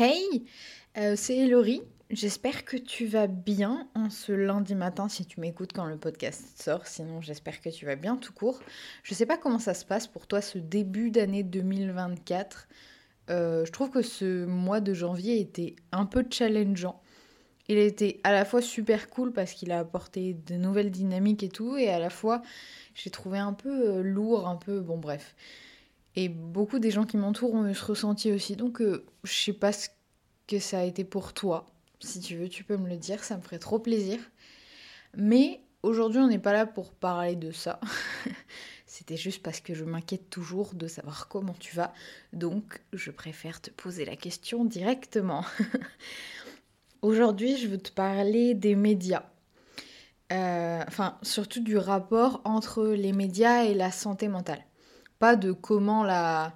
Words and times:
Hey, 0.00 0.44
euh, 0.96 1.14
c'est 1.16 1.36
Elori. 1.36 1.82
J'espère 2.08 2.64
que 2.64 2.76
tu 2.76 3.06
vas 3.06 3.26
bien 3.26 3.88
en 3.96 4.10
ce 4.10 4.30
lundi 4.30 4.76
matin 4.76 5.08
si 5.08 5.26
tu 5.26 5.40
m'écoutes 5.40 5.72
quand 5.72 5.86
le 5.86 5.96
podcast 5.96 6.62
sort. 6.62 6.86
Sinon, 6.86 7.20
j'espère 7.20 7.60
que 7.60 7.68
tu 7.68 7.84
vas 7.84 7.96
bien 7.96 8.16
tout 8.16 8.32
court. 8.32 8.60
Je 9.02 9.12
sais 9.12 9.26
pas 9.26 9.36
comment 9.36 9.58
ça 9.58 9.74
se 9.74 9.84
passe 9.84 10.06
pour 10.06 10.28
toi 10.28 10.40
ce 10.40 10.58
début 10.58 11.10
d'année 11.10 11.42
2024. 11.42 12.68
Euh, 13.30 13.64
je 13.64 13.72
trouve 13.72 13.90
que 13.90 14.02
ce 14.02 14.44
mois 14.44 14.78
de 14.80 14.94
janvier 14.94 15.40
était 15.40 15.74
un 15.90 16.06
peu 16.06 16.24
challengeant. 16.30 17.02
Il 17.66 17.76
a 17.76 17.82
été 17.82 18.20
à 18.22 18.30
la 18.30 18.44
fois 18.44 18.62
super 18.62 19.10
cool 19.10 19.32
parce 19.32 19.52
qu'il 19.52 19.72
a 19.72 19.80
apporté 19.80 20.34
de 20.34 20.54
nouvelles 20.54 20.92
dynamiques 20.92 21.42
et 21.42 21.48
tout, 21.48 21.76
et 21.76 21.88
à 21.88 21.98
la 21.98 22.10
fois 22.10 22.42
j'ai 22.94 23.10
trouvé 23.10 23.38
un 23.38 23.52
peu 23.52 23.96
euh, 23.96 24.02
lourd, 24.02 24.46
un 24.46 24.56
peu 24.56 24.78
bon 24.78 24.96
bref. 24.96 25.34
Et 26.20 26.28
beaucoup 26.28 26.80
des 26.80 26.90
gens 26.90 27.04
qui 27.04 27.16
m'entourent 27.16 27.54
ont 27.54 27.68
eu 27.68 27.76
ce 27.76 27.84
ressenti 27.84 28.32
aussi. 28.32 28.56
Donc, 28.56 28.82
euh, 28.82 29.06
je 29.22 29.32
sais 29.32 29.52
pas 29.52 29.70
ce 29.70 29.88
que 30.48 30.58
ça 30.58 30.80
a 30.80 30.82
été 30.82 31.04
pour 31.04 31.32
toi. 31.32 31.66
Si 32.00 32.18
tu 32.18 32.34
veux, 32.34 32.48
tu 32.48 32.64
peux 32.64 32.76
me 32.76 32.88
le 32.88 32.96
dire, 32.96 33.22
ça 33.22 33.36
me 33.36 33.40
ferait 33.40 33.60
trop 33.60 33.78
plaisir. 33.78 34.18
Mais 35.16 35.60
aujourd'hui, 35.84 36.18
on 36.20 36.26
n'est 36.26 36.40
pas 36.40 36.52
là 36.52 36.66
pour 36.66 36.90
parler 36.90 37.36
de 37.36 37.52
ça. 37.52 37.78
C'était 38.86 39.16
juste 39.16 39.44
parce 39.44 39.60
que 39.60 39.74
je 39.74 39.84
m'inquiète 39.84 40.28
toujours 40.28 40.74
de 40.74 40.88
savoir 40.88 41.28
comment 41.28 41.54
tu 41.56 41.76
vas. 41.76 41.94
Donc, 42.32 42.80
je 42.92 43.12
préfère 43.12 43.60
te 43.60 43.70
poser 43.70 44.04
la 44.04 44.16
question 44.16 44.64
directement. 44.64 45.44
aujourd'hui, 47.00 47.56
je 47.58 47.68
veux 47.68 47.78
te 47.78 47.92
parler 47.92 48.54
des 48.54 48.74
médias. 48.74 49.22
Euh, 50.32 50.82
enfin, 50.88 51.16
surtout 51.22 51.62
du 51.62 51.76
rapport 51.76 52.40
entre 52.42 52.88
les 52.88 53.12
médias 53.12 53.66
et 53.66 53.74
la 53.74 53.92
santé 53.92 54.26
mentale 54.26 54.64
pas 55.18 55.36
de 55.36 55.52
comment 55.52 56.04
la, 56.04 56.54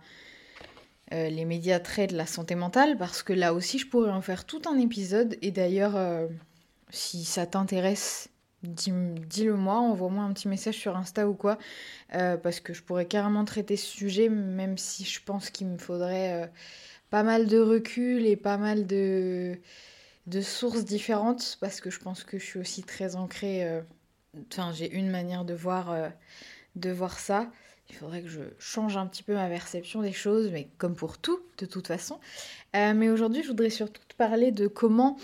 euh, 1.12 1.28
les 1.28 1.44
médias 1.44 1.80
traitent 1.80 2.12
la 2.12 2.26
santé 2.26 2.54
mentale, 2.54 2.96
parce 2.96 3.22
que 3.22 3.32
là 3.32 3.52
aussi, 3.52 3.78
je 3.78 3.86
pourrais 3.86 4.10
en 4.10 4.22
faire 4.22 4.44
tout 4.44 4.62
un 4.66 4.78
épisode. 4.78 5.36
Et 5.42 5.50
d'ailleurs, 5.50 5.96
euh, 5.96 6.26
si 6.90 7.24
ça 7.24 7.46
t'intéresse, 7.46 8.28
dis-le 8.62 9.56
moi, 9.56 9.78
envoie-moi 9.78 10.24
un 10.24 10.32
petit 10.32 10.48
message 10.48 10.76
sur 10.76 10.96
Insta 10.96 11.28
ou 11.28 11.34
quoi, 11.34 11.58
euh, 12.14 12.36
parce 12.36 12.60
que 12.60 12.72
je 12.72 12.82
pourrais 12.82 13.06
carrément 13.06 13.44
traiter 13.44 13.76
ce 13.76 13.86
sujet, 13.86 14.28
même 14.28 14.78
si 14.78 15.04
je 15.04 15.20
pense 15.22 15.50
qu'il 15.50 15.66
me 15.66 15.78
faudrait 15.78 16.50
pas 17.10 17.24
mal 17.24 17.46
de 17.46 17.58
recul 17.58 18.24
et 18.24 18.36
pas 18.36 18.56
mal 18.56 18.86
de, 18.86 19.58
de 20.28 20.40
sources 20.40 20.84
différentes, 20.84 21.58
parce 21.60 21.80
que 21.80 21.90
je 21.90 21.98
pense 21.98 22.24
que 22.24 22.38
je 22.38 22.44
suis 22.44 22.58
aussi 22.60 22.84
très 22.84 23.16
ancrée. 23.16 23.82
Enfin, 24.50 24.72
j'ai 24.72 24.90
une 24.94 25.10
manière 25.10 25.44
de 25.44 25.54
voir, 25.54 25.94
de 26.76 26.90
voir 26.90 27.18
ça. 27.18 27.50
Il 27.92 27.98
faudrait 27.98 28.22
que 28.22 28.28
je 28.28 28.40
change 28.58 28.96
un 28.96 29.06
petit 29.06 29.22
peu 29.22 29.34
ma 29.34 29.48
perception 29.48 30.00
des 30.00 30.12
choses, 30.12 30.50
mais 30.50 30.68
comme 30.78 30.94
pour 30.96 31.18
tout, 31.18 31.38
de 31.58 31.66
toute 31.66 31.86
façon. 31.86 32.18
Euh, 32.74 32.94
mais 32.94 33.10
aujourd'hui, 33.10 33.42
je 33.42 33.48
voudrais 33.48 33.70
surtout 33.70 34.00
te 34.08 34.16
parler 34.16 34.50
de 34.50 34.66
comment 34.66 35.18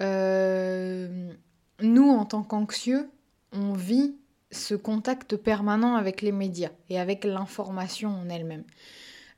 euh, 0.00 1.32
nous, 1.80 2.08
en 2.08 2.24
tant 2.24 2.44
qu'anxieux, 2.44 3.10
on 3.52 3.72
vit 3.72 4.14
ce 4.52 4.76
contact 4.76 5.36
permanent 5.36 5.96
avec 5.96 6.22
les 6.22 6.30
médias 6.30 6.70
et 6.88 7.00
avec 7.00 7.24
l'information 7.24 8.10
en 8.10 8.28
elle-même. 8.28 8.64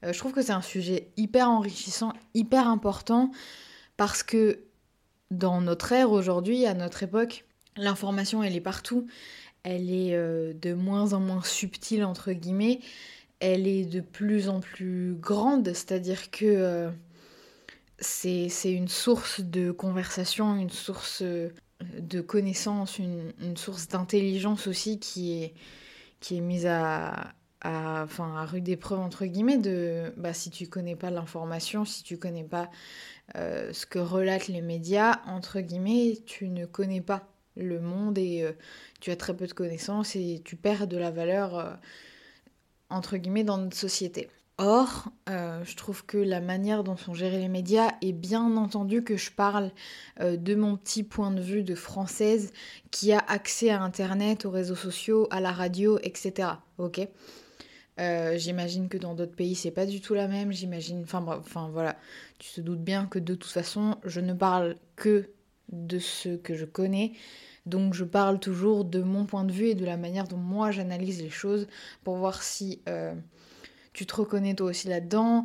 Euh, 0.04 0.12
je 0.12 0.18
trouve 0.18 0.32
que 0.32 0.42
c'est 0.42 0.52
un 0.52 0.60
sujet 0.60 1.08
hyper 1.16 1.48
enrichissant, 1.48 2.12
hyper 2.34 2.68
important, 2.68 3.30
parce 3.96 4.22
que 4.22 4.60
dans 5.30 5.62
notre 5.62 5.92
ère 5.92 6.12
aujourd'hui, 6.12 6.66
à 6.66 6.74
notre 6.74 7.02
époque, 7.02 7.46
l'information, 7.78 8.42
elle 8.42 8.54
est 8.54 8.60
partout 8.60 9.06
elle 9.66 9.90
est 9.90 10.14
euh, 10.14 10.52
de 10.54 10.74
moins 10.74 11.12
en 11.12 11.18
moins 11.18 11.42
subtile, 11.42 12.04
entre 12.04 12.32
guillemets, 12.32 12.78
elle 13.40 13.66
est 13.66 13.84
de 13.84 14.00
plus 14.00 14.48
en 14.48 14.60
plus 14.60 15.14
grande, 15.14 15.66
c'est-à-dire 15.66 16.30
que 16.30 16.44
euh, 16.44 16.90
c'est 17.98 18.48
une 18.64 18.86
source 18.86 19.40
de 19.40 19.72
conversation, 19.72 20.54
une 20.54 20.70
source 20.70 21.22
euh, 21.22 21.50
de 21.98 22.20
connaissance, 22.20 23.00
une, 23.00 23.56
source 23.56 23.88
d'intelligence 23.88 24.68
aussi 24.68 25.00
qui 25.00 25.42
est, 25.42 26.40
mise 26.40 26.66
à, 26.66 27.34
à, 27.60 28.04
enfin, 28.04 28.36
à 28.36 28.46
rude 28.46 28.68
épreuve, 28.68 29.00
entre 29.00 29.26
guillemets, 29.26 29.58
de 29.58 30.14
bah, 30.16 30.32
si 30.32 30.50
tu 30.50 30.68
connais 30.68 30.96
pas 30.96 31.10
l'information, 31.10 31.84
si 31.84 32.04
tu 32.04 32.18
connais 32.18 32.44
pas 32.44 32.70
ce 33.34 33.84
que 33.84 33.98
relatent 33.98 34.46
les 34.48 34.62
médias, 34.62 35.20
entre 35.26 35.60
guillemets, 35.60 36.18
tu 36.24 36.48
ne 36.48 36.64
connais 36.64 37.00
pas 37.00 37.28
le 37.56 37.80
monde 37.80 38.18
et 38.18 38.42
euh, 38.42 38.52
tu 39.00 39.10
as 39.10 39.16
très 39.16 39.34
peu 39.34 39.46
de 39.46 39.52
connaissances 39.52 40.16
et 40.16 40.42
tu 40.44 40.56
perds 40.56 40.86
de 40.86 40.96
la 40.96 41.10
valeur, 41.10 41.58
euh, 41.58 41.72
entre 42.90 43.16
guillemets, 43.16 43.44
dans 43.44 43.58
notre 43.58 43.76
société. 43.76 44.28
Or, 44.58 45.10
euh, 45.28 45.62
je 45.64 45.76
trouve 45.76 46.06
que 46.06 46.16
la 46.16 46.40
manière 46.40 46.82
dont 46.82 46.96
sont 46.96 47.12
gérés 47.12 47.38
les 47.38 47.48
médias, 47.48 47.90
est 48.00 48.12
bien 48.12 48.56
entendu 48.56 49.04
que 49.04 49.18
je 49.18 49.30
parle 49.30 49.70
de 50.18 50.54
mon 50.54 50.78
petit 50.78 51.02
point 51.02 51.30
de 51.30 51.42
vue 51.42 51.62
de 51.62 51.74
française 51.74 52.54
qui 52.90 53.12
a 53.12 53.18
accès 53.18 53.68
à 53.68 53.82
Internet, 53.82 54.46
aux 54.46 54.50
réseaux 54.50 54.74
sociaux, 54.74 55.26
à 55.30 55.40
la 55.40 55.52
radio, 55.52 55.98
etc. 56.02 56.48
Ok? 56.78 57.06
J'imagine 57.98 58.88
que 58.88 58.96
dans 58.96 59.14
d'autres 59.14 59.36
pays, 59.36 59.54
c'est 59.54 59.70
pas 59.70 59.84
du 59.84 60.00
tout 60.00 60.14
la 60.14 60.26
même. 60.26 60.52
J'imagine. 60.52 61.02
Enfin, 61.02 61.22
enfin 61.28 61.68
voilà. 61.70 61.96
Tu 62.38 62.50
te 62.54 62.60
doutes 62.62 62.82
bien 62.82 63.04
que 63.04 63.18
de 63.18 63.34
toute 63.34 63.52
façon, 63.52 63.96
je 64.04 64.20
ne 64.20 64.32
parle 64.32 64.76
que 64.96 65.28
de 65.70 65.98
ce 65.98 66.36
que 66.36 66.54
je 66.54 66.64
connais. 66.64 67.12
Donc 67.66 67.94
je 67.94 68.04
parle 68.04 68.38
toujours 68.38 68.84
de 68.84 69.02
mon 69.02 69.26
point 69.26 69.44
de 69.44 69.52
vue 69.52 69.68
et 69.68 69.74
de 69.74 69.84
la 69.84 69.96
manière 69.96 70.28
dont 70.28 70.36
moi 70.36 70.70
j'analyse 70.70 71.20
les 71.20 71.30
choses 71.30 71.66
pour 72.04 72.16
voir 72.16 72.42
si 72.42 72.80
euh, 72.88 73.14
tu 73.92 74.06
te 74.06 74.14
reconnais 74.14 74.54
toi 74.54 74.68
aussi 74.68 74.88
là-dedans 74.88 75.44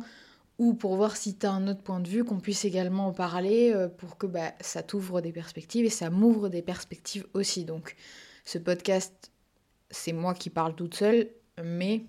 ou 0.58 0.74
pour 0.74 0.94
voir 0.94 1.16
si 1.16 1.36
tu 1.36 1.46
as 1.46 1.50
un 1.50 1.66
autre 1.66 1.82
point 1.82 1.98
de 1.98 2.08
vue 2.08 2.24
qu'on 2.24 2.38
puisse 2.38 2.64
également 2.64 3.08
en 3.08 3.12
parler 3.12 3.72
euh, 3.74 3.88
pour 3.88 4.18
que 4.18 4.26
bah, 4.26 4.52
ça 4.60 4.84
t'ouvre 4.84 5.20
des 5.20 5.32
perspectives 5.32 5.84
et 5.84 5.90
ça 5.90 6.10
m'ouvre 6.10 6.48
des 6.48 6.62
perspectives 6.62 7.26
aussi. 7.34 7.64
Donc 7.64 7.96
ce 8.44 8.58
podcast, 8.58 9.32
c'est 9.90 10.12
moi 10.12 10.34
qui 10.34 10.50
parle 10.50 10.76
toute 10.76 10.94
seule, 10.94 11.28
mais 11.62 12.04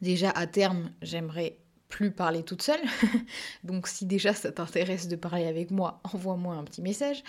déjà 0.00 0.30
à 0.30 0.46
terme, 0.46 0.92
j'aimerais 1.02 1.58
plus 1.88 2.10
parler 2.10 2.42
toute 2.42 2.62
seule. 2.62 2.80
Donc 3.64 3.86
si 3.86 4.06
déjà 4.06 4.34
ça 4.34 4.52
t'intéresse 4.52 5.08
de 5.08 5.16
parler 5.16 5.46
avec 5.46 5.70
moi, 5.70 6.00
envoie-moi 6.12 6.54
un 6.54 6.64
petit 6.64 6.82
message. 6.82 7.22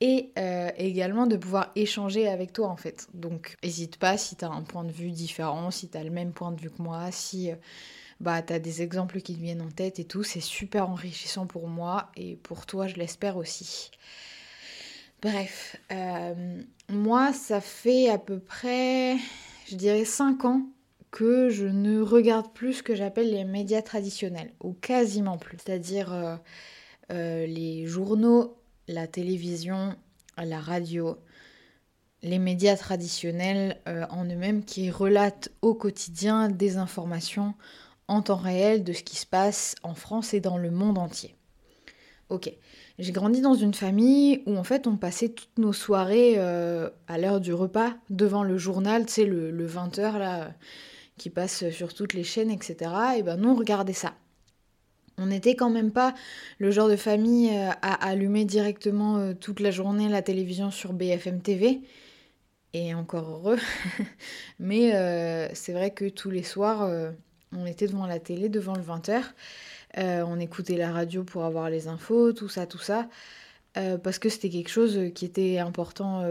Et 0.00 0.30
euh, 0.38 0.70
également 0.76 1.26
de 1.26 1.36
pouvoir 1.36 1.72
échanger 1.74 2.28
avec 2.28 2.52
toi 2.52 2.68
en 2.68 2.76
fait. 2.76 3.08
Donc 3.14 3.56
n'hésite 3.64 3.96
pas 3.96 4.16
si 4.16 4.36
tu 4.36 4.44
as 4.44 4.50
un 4.50 4.62
point 4.62 4.84
de 4.84 4.92
vue 4.92 5.10
différent, 5.10 5.72
si 5.72 5.88
tu 5.88 5.98
as 5.98 6.04
le 6.04 6.10
même 6.10 6.32
point 6.32 6.52
de 6.52 6.60
vue 6.60 6.70
que 6.70 6.80
moi, 6.80 7.10
si 7.10 7.50
euh, 7.50 7.56
bah, 8.20 8.40
tu 8.42 8.52
as 8.52 8.60
des 8.60 8.80
exemples 8.82 9.20
qui 9.20 9.34
te 9.34 9.40
viennent 9.40 9.62
en 9.62 9.70
tête 9.70 9.98
et 9.98 10.04
tout. 10.04 10.22
C'est 10.22 10.40
super 10.40 10.88
enrichissant 10.88 11.46
pour 11.46 11.66
moi 11.66 12.10
et 12.16 12.36
pour 12.36 12.64
toi 12.64 12.86
je 12.86 12.94
l'espère 12.94 13.36
aussi. 13.36 13.90
Bref, 15.20 15.76
euh, 15.90 16.62
moi 16.88 17.32
ça 17.32 17.60
fait 17.60 18.08
à 18.08 18.18
peu 18.18 18.38
près, 18.38 19.16
je 19.68 19.74
dirais 19.74 20.04
5 20.04 20.44
ans 20.44 20.62
que 21.10 21.48
je 21.48 21.66
ne 21.66 22.00
regarde 22.00 22.52
plus 22.52 22.74
ce 22.74 22.82
que 22.82 22.94
j'appelle 22.94 23.30
les 23.30 23.44
médias 23.44 23.82
traditionnels, 23.82 24.52
ou 24.62 24.72
quasiment 24.72 25.38
plus. 25.38 25.58
C'est-à-dire 25.64 26.12
euh, 26.12 26.36
euh, 27.12 27.46
les 27.46 27.86
journaux, 27.86 28.56
la 28.88 29.06
télévision, 29.06 29.94
la 30.36 30.60
radio, 30.60 31.16
les 32.22 32.38
médias 32.38 32.76
traditionnels 32.76 33.80
euh, 33.88 34.06
en 34.10 34.24
eux-mêmes 34.24 34.64
qui 34.64 34.90
relatent 34.90 35.50
au 35.62 35.74
quotidien 35.74 36.48
des 36.48 36.76
informations 36.76 37.54
en 38.08 38.22
temps 38.22 38.36
réel 38.36 38.84
de 38.84 38.92
ce 38.92 39.02
qui 39.02 39.16
se 39.16 39.26
passe 39.26 39.74
en 39.82 39.94
France 39.94 40.34
et 40.34 40.40
dans 40.40 40.58
le 40.58 40.70
monde 40.70 40.98
entier. 40.98 41.34
Ok, 42.30 42.52
j'ai 42.98 43.12
grandi 43.12 43.40
dans 43.40 43.54
une 43.54 43.72
famille 43.72 44.42
où 44.44 44.56
en 44.56 44.64
fait 44.64 44.86
on 44.86 44.96
passait 44.96 45.30
toutes 45.30 45.56
nos 45.56 45.72
soirées 45.72 46.38
à 46.38 47.18
l'heure 47.18 47.40
du 47.40 47.54
repas 47.54 47.94
devant 48.10 48.42
le 48.42 48.58
journal, 48.58 49.06
tu 49.06 49.12
sais, 49.12 49.24
le, 49.24 49.50
le 49.50 49.66
20h 49.66 50.18
là 50.18 50.50
qui 51.18 51.30
passe 51.30 51.68
sur 51.70 51.92
toutes 51.92 52.14
les 52.14 52.24
chaînes, 52.24 52.50
etc. 52.50 52.76
Et 53.18 53.22
ben 53.22 53.36
nous, 53.36 53.50
on 53.50 53.54
regardait 53.54 53.92
ça. 53.92 54.14
On 55.18 55.26
n'était 55.26 55.56
quand 55.56 55.70
même 55.70 55.90
pas 55.90 56.14
le 56.58 56.70
genre 56.70 56.88
de 56.88 56.96
famille 56.96 57.50
euh, 57.50 57.70
à 57.82 58.08
allumer 58.08 58.44
directement 58.44 59.18
euh, 59.18 59.34
toute 59.34 59.60
la 59.60 59.72
journée 59.72 60.08
la 60.08 60.22
télévision 60.22 60.70
sur 60.70 60.92
BFM 60.92 61.42
TV. 61.42 61.80
Et 62.72 62.94
encore 62.94 63.28
heureux. 63.28 63.58
Mais 64.60 64.94
euh, 64.94 65.48
c'est 65.54 65.72
vrai 65.72 65.90
que 65.90 66.08
tous 66.08 66.30
les 66.30 66.42
soirs, 66.42 66.88
on 67.52 67.66
était 67.66 67.86
devant 67.86 68.06
la 68.06 68.20
télé, 68.20 68.48
devant 68.48 68.74
le 68.74 68.82
20h. 68.82 69.22
on 69.96 70.38
écoutait 70.38 70.76
la 70.76 70.92
radio 70.92 71.24
pour 71.24 71.44
avoir 71.44 71.70
les 71.70 71.88
infos, 71.88 72.32
tout 72.34 72.50
ça, 72.50 72.66
tout 72.66 72.78
ça. 72.78 73.08
parce 73.74 74.18
que 74.18 74.28
c'était 74.28 74.50
quelque 74.50 74.68
chose 74.68 75.00
qui 75.14 75.24
était 75.24 75.58
important 75.58 76.22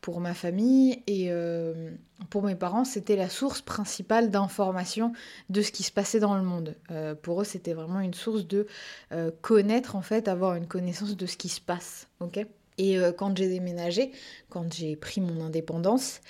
pour 0.00 0.20
ma 0.20 0.34
famille 0.34 1.02
et 1.06 1.26
euh, 1.30 1.90
pour 2.30 2.42
mes 2.42 2.54
parents, 2.54 2.84
c'était 2.84 3.16
la 3.16 3.28
source 3.28 3.60
principale 3.60 4.30
d'information 4.30 5.12
de 5.50 5.60
ce 5.62 5.72
qui 5.72 5.82
se 5.82 5.92
passait 5.92 6.20
dans 6.20 6.36
le 6.36 6.42
monde. 6.42 6.76
Euh, 6.90 7.14
pour 7.14 7.40
eux, 7.42 7.44
c'était 7.44 7.72
vraiment 7.72 8.00
une 8.00 8.14
source 8.14 8.46
de 8.46 8.66
euh, 9.12 9.30
connaître, 9.42 9.96
en 9.96 10.02
fait, 10.02 10.28
avoir 10.28 10.54
une 10.54 10.66
connaissance 10.66 11.16
de 11.16 11.26
ce 11.26 11.36
qui 11.36 11.48
se 11.48 11.60
passe. 11.60 12.08
ok? 12.20 12.46
Et 12.80 12.96
quand 13.16 13.36
j'ai 13.36 13.48
déménagé, 13.48 14.12
quand 14.50 14.72
j'ai 14.72 14.94
pris 14.94 15.20
mon 15.20 15.44
indépendance, 15.44 16.20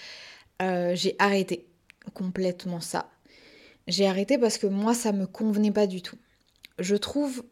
j'ai 0.59 1.15
arrêté 1.19 1.69
complètement 2.15 2.81
ça. 2.81 3.11
J'ai 3.87 4.07
arrêté 4.07 4.39
parce 4.39 4.57
que 4.57 4.67
moi, 4.67 4.95
ça 4.95 5.13
me 5.13 5.27
convenait 5.27 5.73
pas 5.73 5.87
du 5.87 6.01
tout. 6.01 6.17
Je 6.79 6.97
trouve 6.97 7.45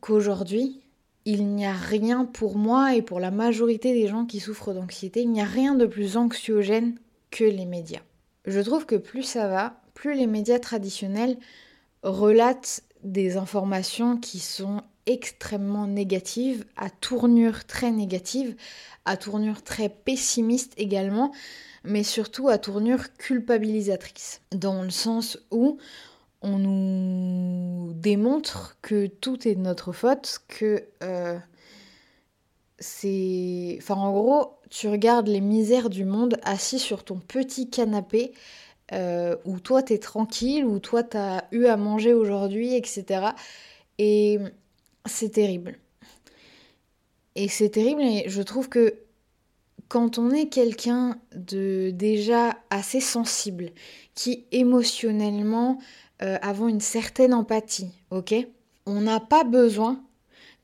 qu'aujourd'hui, 0.00 0.82
il 1.24 1.46
n'y 1.46 1.66
a 1.66 1.72
rien 1.72 2.24
pour 2.24 2.56
moi 2.56 2.94
et 2.94 3.02
pour 3.02 3.20
la 3.20 3.30
majorité 3.30 3.92
des 3.92 4.08
gens 4.08 4.24
qui 4.24 4.40
souffrent 4.40 4.72
d'anxiété, 4.72 5.22
il 5.22 5.30
n'y 5.30 5.42
a 5.42 5.46
rien 5.46 5.74
de 5.74 5.86
plus 5.86 6.16
anxiogène 6.16 6.96
que 7.30 7.44
les 7.44 7.66
médias. 7.66 8.02
Je 8.46 8.60
trouve 8.60 8.86
que 8.86 8.96
plus 8.96 9.22
ça 9.22 9.48
va, 9.48 9.80
plus 9.94 10.14
les 10.14 10.26
médias 10.26 10.58
traditionnels 10.58 11.36
relatent 12.02 12.82
des 13.04 13.36
informations 13.36 14.16
qui 14.16 14.38
sont 14.38 14.82
extrêmement 15.06 15.86
négatives, 15.86 16.64
à 16.76 16.90
tournure 16.90 17.64
très 17.64 17.90
négative, 17.90 18.54
à 19.04 19.16
tournure 19.16 19.62
très 19.62 19.88
pessimiste 19.88 20.72
également, 20.76 21.32
mais 21.84 22.02
surtout 22.02 22.48
à 22.48 22.58
tournure 22.58 23.12
culpabilisatrice, 23.16 24.42
dans 24.52 24.82
le 24.82 24.90
sens 24.90 25.38
où 25.50 25.78
on 26.42 26.58
nous 26.58 27.92
démontre 27.94 28.76
que 28.82 29.06
tout 29.06 29.46
est 29.46 29.54
de 29.54 29.60
notre 29.60 29.92
faute, 29.92 30.40
que 30.48 30.84
euh, 31.02 31.38
c'est... 32.78 33.76
Enfin 33.78 33.94
en 33.94 34.12
gros, 34.12 34.58
tu 34.70 34.88
regardes 34.88 35.28
les 35.28 35.40
misères 35.40 35.90
du 35.90 36.04
monde 36.04 36.38
assis 36.42 36.78
sur 36.78 37.04
ton 37.04 37.18
petit 37.18 37.68
canapé, 37.68 38.32
euh, 38.92 39.36
où 39.44 39.60
toi 39.60 39.82
t'es 39.82 39.98
tranquille, 39.98 40.64
où 40.64 40.78
toi 40.78 41.02
t'as 41.02 41.44
eu 41.52 41.66
à 41.66 41.76
manger 41.76 42.14
aujourd'hui, 42.14 42.74
etc. 42.74 43.30
Et 43.98 44.38
c'est 45.06 45.30
terrible. 45.30 45.78
Et 47.36 47.48
c'est 47.48 47.70
terrible, 47.70 48.02
et 48.02 48.24
je 48.28 48.42
trouve 48.42 48.68
que 48.68 48.94
quand 49.88 50.18
on 50.18 50.30
est 50.30 50.48
quelqu'un 50.48 51.18
de 51.34 51.90
déjà 51.90 52.56
assez 52.70 53.00
sensible, 53.00 53.70
qui 54.14 54.46
émotionnellement 54.52 55.78
euh, 56.22 56.38
avons 56.42 56.68
une 56.68 56.80
certaine 56.80 57.34
empathie, 57.34 57.90
ok? 58.10 58.34
On 58.86 59.00
n'a 59.00 59.20
pas 59.20 59.44
besoin 59.44 60.02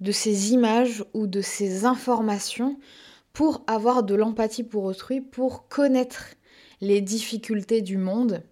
de 0.01 0.13
ces 0.13 0.53
images 0.53 1.05
ou 1.15 1.27
de 1.27 1.41
ces 1.41 1.85
informations 1.85 2.79
pour 3.33 3.63
avoir 3.67 4.03
de 4.03 4.15
l'empathie 4.15 4.65
pour 4.65 4.85
autrui, 4.85 5.21
pour 5.21 5.69
connaître 5.69 6.35
les 6.81 7.01
difficultés 7.01 7.81
du 7.81 7.97
monde 7.97 8.43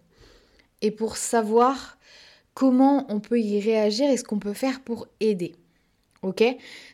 et 0.80 0.90
pour 0.90 1.16
savoir 1.16 1.98
comment 2.54 3.06
on 3.08 3.20
peut 3.20 3.40
y 3.40 3.60
réagir 3.60 4.10
et 4.10 4.16
ce 4.16 4.24
qu'on 4.24 4.38
peut 4.38 4.54
faire 4.54 4.80
pour 4.80 5.08
aider. 5.20 5.54
Ok? 6.22 6.42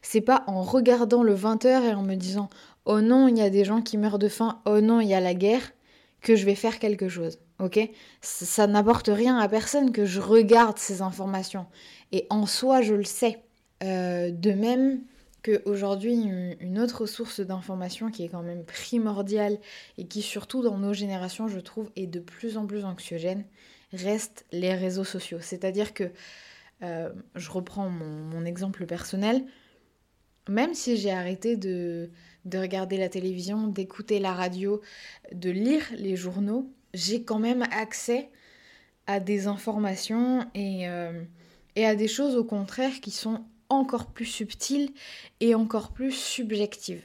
C'est 0.03 0.21
pas 0.21 0.43
en 0.47 0.63
regardant 0.63 1.23
le 1.23 1.35
20h 1.35 1.85
et 1.85 1.95
en 1.95 2.03
me 2.03 2.15
disant 2.17 2.49
oh 2.85 3.01
non, 3.01 3.29
il 3.29 3.39
y 3.39 3.43
a 3.43 3.51
des 3.51 3.65
gens 3.65 3.83
qui 3.83 3.99
meurent 3.99 4.19
de 4.19 4.29
faim, 4.29 4.61
oh 4.65 4.81
non, 4.81 5.01
il 5.01 5.09
y 5.09 5.15
a 5.15 5.21
la 5.21 5.35
guerre, 5.35 5.73
que 6.21 6.37
je 6.37 6.45
vais 6.45 6.55
faire 6.55 6.79
quelque 6.79 7.09
chose 7.09 7.39
ok? 7.61 7.91
Ça, 8.21 8.67
n'apporte 8.67 9.09
rien 9.09 9.39
à 9.39 9.49
personne 9.49 9.93
que 9.93 10.05
je 10.05 10.21
regarde 10.21 10.79
ces 10.79 11.03
informations. 11.03 11.67
Et 12.13 12.27
en 12.31 12.47
soi, 12.47 12.83
je 12.83 12.95
le 12.95 13.05
sais. 13.05 13.39
Euh, 13.83 14.31
de 14.31 14.53
même 14.53 15.01
qu'aujourd'hui, 15.43 16.15
une, 16.15 16.57
une 16.61 16.79
autre 16.79 17.07
source 17.07 17.41
d'information 17.41 18.11
qui 18.11 18.25
est 18.25 18.29
quand 18.29 18.43
même 18.43 18.65
primordiale 18.65 19.59
et 19.97 20.07
qui, 20.07 20.23
surtout 20.23 20.63
dans 20.63 20.79
nos 20.79 20.93
générations, 20.93 21.49
je 21.49 21.61
trouve, 21.61 21.91
est 21.97 22.07
de 22.07 22.21
plus 22.21 22.57
en 22.59 22.67
plus 22.67 22.85
anxiogène, 22.85 23.45
reste 23.93 24.45
les 24.53 24.75
réseaux 24.75 25.05
sociaux. 25.05 25.39
C'est-à-dire 25.41 25.95
que, 25.95 26.11
euh, 26.83 27.11
je 27.37 27.51
reprends 27.51 27.89
mon, 27.89 28.05
mon, 28.05 28.45
exemple 28.45 28.87
personnel, 28.87 29.45
même 30.49 30.75
si 30.75 30.97
j'ai 30.97 31.11
arrêté 31.11 31.57
de, 31.57 32.11
de 32.45 32.59
regarder 32.59 32.97
la 32.97 33.09
télévision, 33.09 33.67
d'écouter 33.67 34.19
la 34.19 34.33
radio, 34.33 34.81
de 35.33 35.51
lire 35.51 35.85
les 35.97 36.17
journaux, 36.17 36.73
j'ai 36.95 37.23
quand 37.23 37.39
même 37.39 37.63
accès 37.71 38.31
à 39.07 39.21
des 39.21 39.47
informations 39.47 40.47
et, 40.55 40.89
euh, 40.89 41.23
et, 41.77 41.87
à 41.87 41.95
des 41.95 42.09
choses 42.09 42.37
au 42.37 42.45
contraire 42.45 43.01
qui 43.01 43.11
sont 43.11 43.45
encore 43.69 44.07
plus 44.07 44.27
subtiles 44.27 44.91
et 45.41 45.55
encore 45.55 45.93
plus 45.93 46.13
subjectives. 46.13 47.03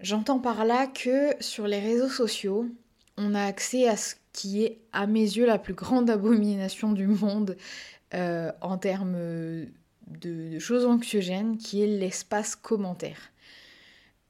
J'entends 0.00 0.38
par 0.38 0.64
là 0.64 0.86
que 0.86 1.34
sur 1.40 1.66
les 1.66 1.80
réseaux 1.80 2.08
sociaux, 2.08 2.66
on 3.16 3.34
a 3.34 3.42
accès 3.42 3.88
à 3.88 3.96
ce 3.96 4.14
qui 4.32 4.64
est 4.64 4.80
à 4.92 5.06
mes 5.06 5.20
yeux 5.20 5.46
la 5.46 5.58
plus 5.58 5.74
grande 5.74 6.10
abomination 6.10 6.92
du 6.92 7.06
monde 7.06 7.56
euh, 8.12 8.50
en 8.60 8.76
termes 8.76 9.16
de, 10.06 10.58
choses 10.58 10.86
anxiogènes, 10.86 11.58
qui 11.58 11.82
est 11.82 11.86
l'espace 11.86 12.56
commentaire. 12.56 13.18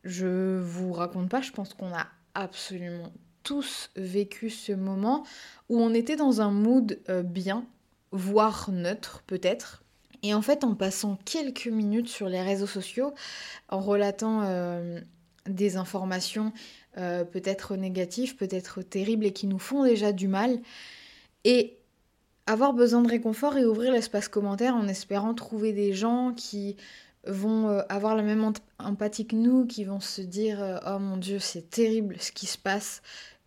Je 0.03 0.59
vous 0.61 0.93
raconte 0.93 1.29
pas, 1.29 1.41
je 1.41 1.53
pense 1.53 1.75
qu'on 1.75 1.93
a 1.93 2.07
absolument 2.35 3.13
tous 3.43 3.91
vécu 3.97 4.51
ce 4.51 4.73
moment 4.73 5.25
où 5.69 5.81
on 5.81 5.95
était 5.95 6.17
dans 6.17 6.41
un 6.41 6.51
mood 6.51 6.99
euh, 7.09 7.23
bien, 7.23 7.67
voire 8.11 8.71
neutre 8.71 9.23
peut-être. 9.27 9.83
Et 10.23 10.33
en 10.33 10.41
fait, 10.41 10.65
en 10.65 10.75
passant 10.75 11.19
quelques 11.25 11.67
minutes 11.67 12.09
sur 12.09 12.29
les 12.29 12.41
réseaux 12.41 12.67
sociaux, 12.67 13.13
en 13.69 13.81
relatant 13.81 14.43
euh, 14.43 15.01
des 15.47 15.77
informations 15.77 16.53
euh, 16.97 17.25
peut-être 17.25 17.77
négatives, 17.77 18.37
peut-être 18.37 18.83
terribles 18.83 19.27
et 19.27 19.33
qui 19.33 19.47
nous 19.47 19.59
font 19.59 19.85
déjà 19.85 20.13
du 20.13 20.29
mal, 20.29 20.61
et 21.45 21.77
avoir 22.47 22.73
besoin 22.75 23.03
de 23.03 23.09
réconfort 23.09 23.57
et 23.57 23.65
ouvrir 23.65 23.93
l'espace 23.93 24.29
commentaire 24.29 24.75
en 24.75 24.89
espérant 24.89 25.35
trouver 25.35 25.73
des 25.73 25.93
gens 25.93 26.33
qui 26.35 26.77
vont 27.27 27.79
avoir 27.89 28.15
la 28.15 28.23
même 28.23 28.53
empathie 28.79 29.27
que 29.27 29.35
nous, 29.35 29.65
qui 29.67 29.85
vont 29.85 30.01
se 30.01 30.21
dire 30.21 30.81
oh 30.87 30.99
mon 30.99 31.17
dieu 31.17 31.39
c'est 31.39 31.71
terrible 31.71 32.17
ce 32.21 32.33
qui 32.33 32.45
se 32.45 32.59
passe, 32.59 33.01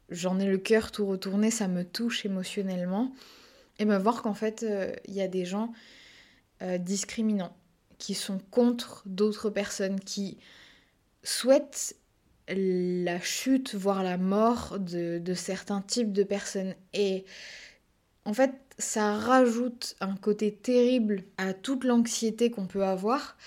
j'en 0.10 0.40
ai 0.40 0.46
le 0.46 0.58
cœur 0.58 0.92
tout 0.92 1.06
retourné, 1.06 1.52
ça 1.52 1.68
me 1.68 1.84
touche 1.84 2.26
émotionnellement. 2.26 3.14
Et 3.80 3.86
me 3.86 3.98
voir 3.98 4.22
qu'en 4.22 4.34
fait, 4.34 4.62
il 4.64 4.68
euh, 4.72 4.92
y 5.08 5.22
a 5.22 5.28
des 5.28 5.46
gens 5.46 5.72
euh, 6.62 6.78
discriminants, 6.78 7.56
qui 8.00 8.14
sont 8.14 8.40
contre 8.52 9.04
d'autres 9.06 9.50
personnes, 9.50 10.00
qui 10.00 10.38
souhaitent 11.24 11.96
la 12.48 13.20
chute, 13.20 13.76
voire 13.76 14.04
la 14.04 14.18
mort 14.18 14.80
de, 14.80 15.20
de 15.20 15.34
certains 15.34 15.82
types 15.82 16.14
de 16.14 16.24
personnes. 16.24 16.76
Et 16.94 17.26
en 18.26 18.34
fait, 18.34 18.54
ça 18.78 19.14
rajoute 19.16 19.96
un 20.00 20.16
côté 20.16 20.54
terrible 20.54 21.24
à 21.38 21.54
toute 21.54 21.84
l'anxiété 21.84 22.52
qu'on 22.52 22.68
peut 22.68 22.84
avoir, 22.84 23.38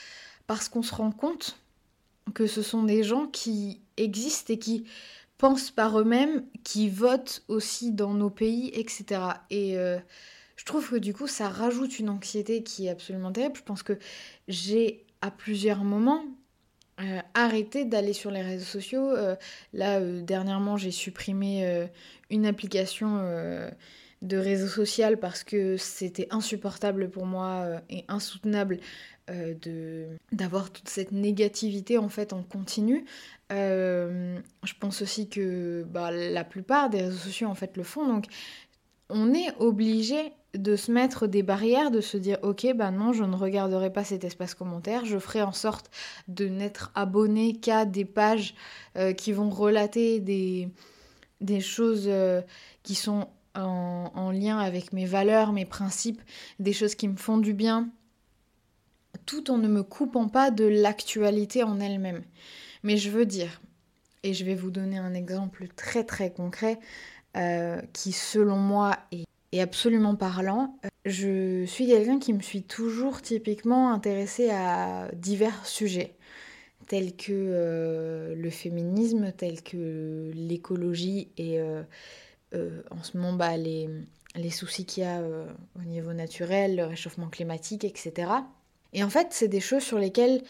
parce 0.46 0.68
qu'on 0.68 0.82
se 0.82 0.94
rend 0.94 1.12
compte 1.12 1.58
que 2.34 2.46
ce 2.46 2.62
sont 2.62 2.82
des 2.82 3.02
gens 3.02 3.26
qui 3.26 3.80
existent 3.96 4.52
et 4.52 4.58
qui 4.58 4.84
pensent 5.38 5.70
par 5.70 5.98
eux-mêmes, 5.98 6.44
qui 6.64 6.88
votent 6.88 7.42
aussi 7.48 7.92
dans 7.92 8.12
nos 8.12 8.30
pays, 8.30 8.70
etc. 8.74 9.22
Et 9.50 9.78
euh, 9.78 9.98
je 10.56 10.64
trouve 10.64 10.90
que 10.90 10.96
du 10.96 11.14
coup, 11.14 11.26
ça 11.26 11.48
rajoute 11.48 11.98
une 11.98 12.10
anxiété 12.10 12.62
qui 12.62 12.86
est 12.86 12.90
absolument 12.90 13.32
terrible. 13.32 13.56
Je 13.56 13.62
pense 13.62 13.82
que 13.82 13.98
j'ai 14.48 15.06
à 15.22 15.30
plusieurs 15.30 15.84
moments 15.84 16.24
euh, 17.00 17.20
arrêté 17.34 17.84
d'aller 17.84 18.12
sur 18.12 18.30
les 18.30 18.42
réseaux 18.42 18.66
sociaux. 18.66 19.08
Euh, 19.08 19.34
là, 19.72 20.00
dernièrement, 20.00 20.76
j'ai 20.76 20.90
supprimé 20.90 21.88
une 22.28 22.44
application 22.44 23.22
de 24.22 24.36
réseau 24.36 24.68
social 24.68 25.18
parce 25.18 25.44
que 25.44 25.76
c'était 25.76 26.28
insupportable 26.30 27.08
pour 27.08 27.26
moi 27.26 27.80
et 27.88 28.04
insoutenable 28.08 28.78
de 29.28 30.08
d'avoir 30.32 30.70
toute 30.70 30.88
cette 30.88 31.12
négativité 31.12 31.98
en 31.98 32.08
fait 32.08 32.32
en 32.32 32.42
continu 32.42 33.06
euh, 33.52 34.38
je 34.62 34.72
pense 34.78 35.02
aussi 35.02 35.28
que 35.28 35.84
bah, 35.88 36.10
la 36.10 36.44
plupart 36.44 36.88
des 36.88 37.02
réseaux 37.02 37.18
sociaux 37.18 37.48
en 37.48 37.54
fait 37.54 37.76
le 37.76 37.82
font. 37.82 38.06
Donc 38.06 38.26
on 39.08 39.34
est 39.34 39.52
obligé 39.58 40.32
de 40.54 40.76
se 40.76 40.90
mettre 40.92 41.26
des 41.26 41.42
barrières, 41.42 41.90
de 41.90 42.00
se 42.00 42.16
dire 42.16 42.38
ok 42.42 42.74
bah 42.74 42.90
non 42.90 43.12
je 43.12 43.24
ne 43.24 43.36
regarderai 43.36 43.92
pas 43.92 44.04
cet 44.04 44.24
espace 44.24 44.54
commentaire, 44.54 45.04
je 45.04 45.18
ferai 45.18 45.42
en 45.42 45.52
sorte 45.52 45.90
de 46.28 46.46
n'être 46.46 46.90
abonné 46.94 47.54
qu'à 47.54 47.84
des 47.84 48.04
pages 48.04 48.54
euh, 48.96 49.12
qui 49.12 49.32
vont 49.32 49.50
relater 49.50 50.20
des, 50.20 50.70
choses 51.60 52.06
euh, 52.06 52.42
qui 52.82 52.94
sont 52.94 53.28
en, 53.54 54.12
en, 54.14 54.30
lien 54.30 54.58
avec 54.58 54.92
mes 54.92 55.06
valeurs, 55.06 55.52
mes 55.52 55.64
principes, 55.64 56.22
des 56.58 56.72
choses 56.72 56.94
qui 56.94 57.08
me 57.08 57.16
font 57.16 57.38
du 57.38 57.52
bien, 57.52 57.90
tout 59.26 59.50
en 59.50 59.58
ne 59.58 59.68
me 59.68 59.82
coupant 59.82 60.28
pas 60.28 60.50
de 60.50 60.64
l'actualité 60.64 61.62
en 61.62 61.80
elle-même. 61.80 62.22
Mais 62.82 62.96
je 62.96 63.10
veux 63.10 63.26
dire, 63.26 63.60
et 64.22 64.34
je 64.34 64.44
vais 64.44 64.54
vous 64.54 64.70
donner 64.70 64.98
un 64.98 65.14
exemple 65.14 65.68
très 65.76 66.04
très 66.04 66.30
concret 66.32 66.78
euh, 67.36 67.80
qui 67.92 68.12
selon 68.12 68.56
moi 68.56 68.98
est, 69.12 69.60
absolument 69.60 70.14
parlant. 70.14 70.76
Euh, 70.84 70.88
je 71.04 71.64
suis 71.64 71.86
quelqu'un 71.86 72.18
qui 72.18 72.32
me 72.32 72.40
suis 72.40 72.62
toujours 72.62 73.22
typiquement 73.22 73.92
intéressée 73.92 74.50
à 74.50 75.10
divers 75.14 75.66
sujets 75.66 76.16
tels 76.86 77.14
que 77.14 77.30
euh, 77.30 78.34
le 78.34 78.50
féminisme, 78.50 79.32
tels 79.32 79.62
que 79.62 80.32
l'écologie 80.34 81.28
et 81.38 81.60
en 82.54 83.02
ce 83.02 83.16
moment 83.16 83.32
bah, 83.32 83.56
les, 83.56 83.88
les 84.34 84.50
soucis 84.50 84.84
qu'il 84.84 85.04
y 85.04 85.06
a 85.06 85.22
au 85.78 85.82
niveau 85.84 86.12
naturel, 86.12 86.76
le 86.76 86.84
réchauffement 86.84 87.28
climatique, 87.28 87.84
etc. 87.84 88.30
Et 88.92 89.04
en 89.04 89.10
fait, 89.10 89.28
c'est 89.30 89.48
des 89.48 89.60
choses 89.60 89.82
sur 89.82 89.98
lesquelles 89.98 90.42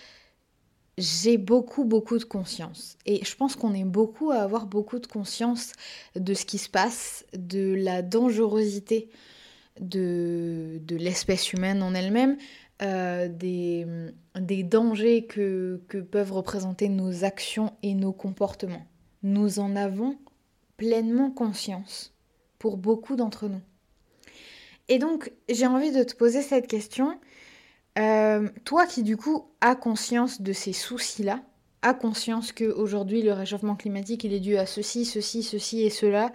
j'ai 0.98 1.38
beaucoup, 1.38 1.84
beaucoup 1.84 2.18
de 2.18 2.24
conscience. 2.24 2.96
Et 3.06 3.24
je 3.24 3.34
pense 3.34 3.56
qu'on 3.56 3.74
est 3.74 3.84
beaucoup 3.84 4.30
à 4.30 4.36
avoir 4.36 4.66
beaucoup 4.66 4.98
de 4.98 5.06
conscience 5.06 5.72
de 6.14 6.34
ce 6.34 6.44
qui 6.44 6.58
se 6.58 6.68
passe, 6.68 7.24
de 7.36 7.74
la 7.74 8.02
dangerosité 8.02 9.08
de, 9.80 10.80
de 10.82 10.96
l'espèce 10.96 11.52
humaine 11.52 11.82
en 11.82 11.94
elle-même, 11.94 12.36
euh, 12.82 13.28
des, 13.28 13.86
des, 14.38 14.62
dangers 14.62 15.24
que, 15.26 15.80
que 15.88 15.98
peuvent 15.98 16.32
représenter 16.32 16.88
nos 16.88 17.24
actions 17.24 17.72
et 17.82 17.94
nos 17.94 18.12
comportements. 18.12 18.86
Nous 19.22 19.58
en 19.58 19.76
avons 19.76 20.18
pleinement 20.80 21.30
conscience 21.30 22.14
pour 22.58 22.78
beaucoup 22.78 23.14
d'entre 23.14 23.48
nous. 23.48 23.60
Et 24.88 24.98
donc, 24.98 25.30
j'ai 25.50 25.66
envie 25.66 25.92
de 25.92 26.02
te 26.04 26.16
poser 26.16 26.40
cette 26.40 26.66
question. 26.68 27.20
Euh, 27.98 28.48
toi 28.64 28.86
qui 28.86 29.02
du 29.02 29.18
coup 29.18 29.44
as 29.60 29.76
conscience 29.76 30.40
de 30.40 30.54
ces 30.54 30.72
soucis-là, 30.72 31.42
as 31.82 31.92
conscience 31.92 32.52
qu'aujourd'hui 32.52 33.20
le 33.20 33.34
réchauffement 33.34 33.76
climatique 33.76 34.24
il 34.24 34.32
est 34.32 34.40
dû 34.40 34.56
à 34.56 34.64
ceci, 34.64 35.04
ceci, 35.04 35.42
ceci 35.42 35.82
et 35.82 35.90
cela, 35.90 36.32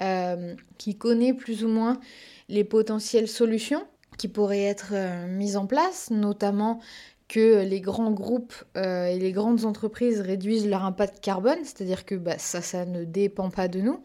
euh, 0.00 0.56
qui 0.78 0.98
connaît 0.98 1.32
plus 1.32 1.62
ou 1.62 1.68
moins 1.68 2.00
les 2.48 2.64
potentielles 2.64 3.28
solutions 3.28 3.86
qui 4.18 4.26
pourraient 4.26 4.64
être 4.64 4.94
euh, 4.94 5.28
mises 5.28 5.56
en 5.56 5.66
place, 5.66 6.10
notamment 6.10 6.80
que 7.28 7.64
les 7.64 7.80
grands 7.80 8.12
groupes 8.12 8.54
et 8.76 9.18
les 9.18 9.32
grandes 9.32 9.64
entreprises 9.64 10.20
réduisent 10.20 10.68
leur 10.68 10.84
impact 10.84 11.20
carbone, 11.20 11.58
c'est-à-dire 11.64 12.04
que 12.04 12.14
bah, 12.14 12.38
ça, 12.38 12.62
ça 12.62 12.84
ne 12.84 13.04
dépend 13.04 13.50
pas 13.50 13.66
de 13.66 13.80
nous. 13.80 14.00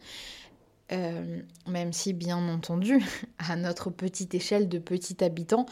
Euh, 0.92 1.40
même 1.68 1.92
si 1.92 2.12
bien 2.12 2.48
entendu, 2.48 3.02
à 3.38 3.56
notre 3.56 3.88
petite 3.90 4.34
échelle 4.34 4.68
de 4.68 4.78
petits 4.78 5.24
habitants, 5.24 5.64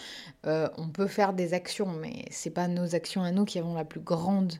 euh, 0.46 0.68
on 0.78 0.88
peut 0.88 1.08
faire 1.08 1.34
des 1.34 1.52
actions, 1.52 1.86
mais 1.86 2.24
c'est 2.30 2.50
pas 2.50 2.68
nos 2.68 2.94
actions 2.94 3.22
à 3.22 3.30
nous 3.30 3.44
qui 3.44 3.58
avont 3.58 3.74
la 3.74 3.84
plus 3.84 4.00
grande 4.00 4.54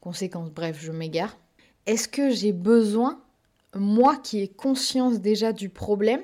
conséquence. 0.00 0.50
Bref, 0.50 0.78
je 0.80 0.92
m'égare. 0.92 1.36
Est-ce 1.84 2.08
que 2.08 2.30
j'ai 2.30 2.52
besoin, 2.52 3.20
moi 3.74 4.16
qui 4.16 4.40
ai 4.40 4.48
conscience 4.48 5.20
déjà 5.20 5.52
du 5.52 5.68
problème, 5.68 6.22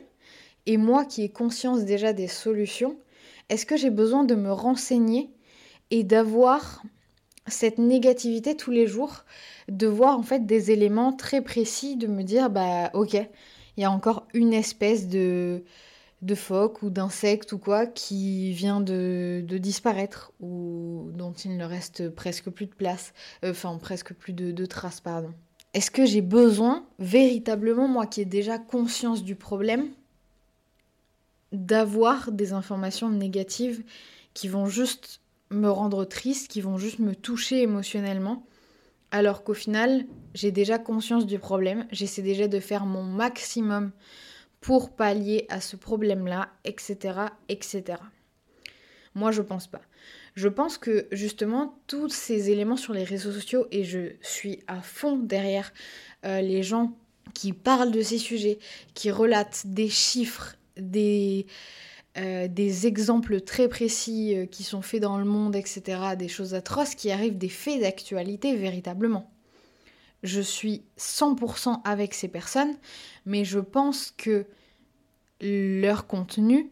et 0.64 0.78
moi 0.78 1.04
qui 1.04 1.22
ai 1.22 1.28
conscience 1.28 1.84
déjà 1.84 2.14
des 2.14 2.28
solutions, 2.28 2.96
est-ce 3.50 3.66
que 3.66 3.76
j'ai 3.76 3.90
besoin 3.90 4.24
de 4.24 4.34
me 4.34 4.52
renseigner 4.52 5.28
et 5.92 6.04
d'avoir 6.04 6.82
cette 7.46 7.78
négativité 7.78 8.56
tous 8.56 8.70
les 8.70 8.86
jours, 8.86 9.24
de 9.68 9.86
voir 9.86 10.18
en 10.18 10.22
fait 10.22 10.46
des 10.46 10.70
éléments 10.70 11.12
très 11.12 11.42
précis, 11.42 11.96
de 11.96 12.06
me 12.06 12.22
dire 12.22 12.48
bah 12.48 12.90
ok, 12.94 13.14
il 13.14 13.80
y 13.80 13.84
a 13.84 13.90
encore 13.90 14.26
une 14.32 14.54
espèce 14.54 15.06
de, 15.06 15.62
de 16.22 16.34
phoque 16.34 16.82
ou 16.82 16.88
d'insecte 16.88 17.52
ou 17.52 17.58
quoi 17.58 17.86
qui 17.86 18.52
vient 18.52 18.80
de, 18.80 19.44
disparaître 19.46 20.32
ou 20.40 21.10
dont 21.14 21.32
il 21.32 21.58
ne 21.58 21.64
reste 21.64 22.08
presque 22.08 22.48
plus 22.48 22.66
de 22.66 22.74
place, 22.74 23.12
euh, 23.44 23.50
enfin 23.50 23.76
presque 23.76 24.14
plus 24.14 24.32
de, 24.32 24.50
de 24.50 24.66
traces, 24.66 25.00
pardon. 25.00 25.32
Est-ce 25.74 25.90
que 25.90 26.06
j'ai 26.06 26.22
besoin, 26.22 26.86
véritablement, 26.98 27.86
moi 27.86 28.06
qui 28.06 28.22
ai 28.22 28.24
déjà 28.24 28.58
conscience 28.58 29.22
du 29.22 29.36
problème, 29.36 29.90
d'avoir 31.52 32.32
des 32.32 32.54
informations 32.54 33.10
négatives 33.10 33.84
qui 34.32 34.48
vont 34.48 34.66
juste 34.66 35.21
me 35.52 35.70
rendre 35.70 36.04
triste, 36.04 36.50
qui 36.50 36.60
vont 36.60 36.78
juste 36.78 36.98
me 36.98 37.14
toucher 37.14 37.62
émotionnellement 37.62 38.44
alors 39.12 39.44
qu'au 39.44 39.54
final, 39.54 40.06
j'ai 40.34 40.50
déjà 40.50 40.78
conscience 40.78 41.26
du 41.26 41.38
problème, 41.38 41.86
j'essaie 41.92 42.22
déjà 42.22 42.48
de 42.48 42.58
faire 42.58 42.86
mon 42.86 43.02
maximum 43.02 43.92
pour 44.60 44.90
pallier 44.90 45.44
à 45.50 45.60
ce 45.60 45.76
problème-là, 45.76 46.48
etc., 46.64 47.26
etc. 47.50 47.84
Moi, 49.14 49.30
je 49.30 49.42
pense 49.42 49.66
pas. 49.66 49.82
Je 50.34 50.48
pense 50.48 50.78
que 50.78 51.06
justement, 51.12 51.78
tous 51.86 52.08
ces 52.08 52.50
éléments 52.50 52.78
sur 52.78 52.94
les 52.94 53.04
réseaux 53.04 53.32
sociaux, 53.32 53.66
et 53.70 53.84
je 53.84 54.14
suis 54.22 54.60
à 54.66 54.80
fond 54.80 55.18
derrière 55.18 55.74
euh, 56.24 56.40
les 56.40 56.62
gens 56.62 56.96
qui 57.34 57.52
parlent 57.52 57.90
de 57.90 58.00
ces 58.00 58.18
sujets, 58.18 58.58
qui 58.94 59.10
relatent 59.10 59.66
des 59.66 59.90
chiffres, 59.90 60.56
des, 60.78 61.46
euh, 62.18 62.46
des 62.46 62.86
exemples 62.86 63.40
très 63.40 63.68
précis 63.68 64.36
euh, 64.36 64.46
qui 64.46 64.64
sont 64.64 64.82
faits 64.82 65.00
dans 65.00 65.16
le 65.16 65.24
monde, 65.24 65.56
etc., 65.56 66.14
des 66.18 66.28
choses 66.28 66.52
atroces 66.52 66.94
qui 66.94 67.10
arrivent, 67.10 67.38
des 67.38 67.48
faits 67.48 67.80
d'actualité 67.80 68.54
véritablement. 68.54 69.30
Je 70.22 70.40
suis 70.40 70.82
100% 70.98 71.80
avec 71.84 72.12
ces 72.12 72.28
personnes, 72.28 72.74
mais 73.24 73.44
je 73.44 73.58
pense 73.58 74.12
que 74.16 74.46
leur 75.40 76.06
contenu 76.06 76.70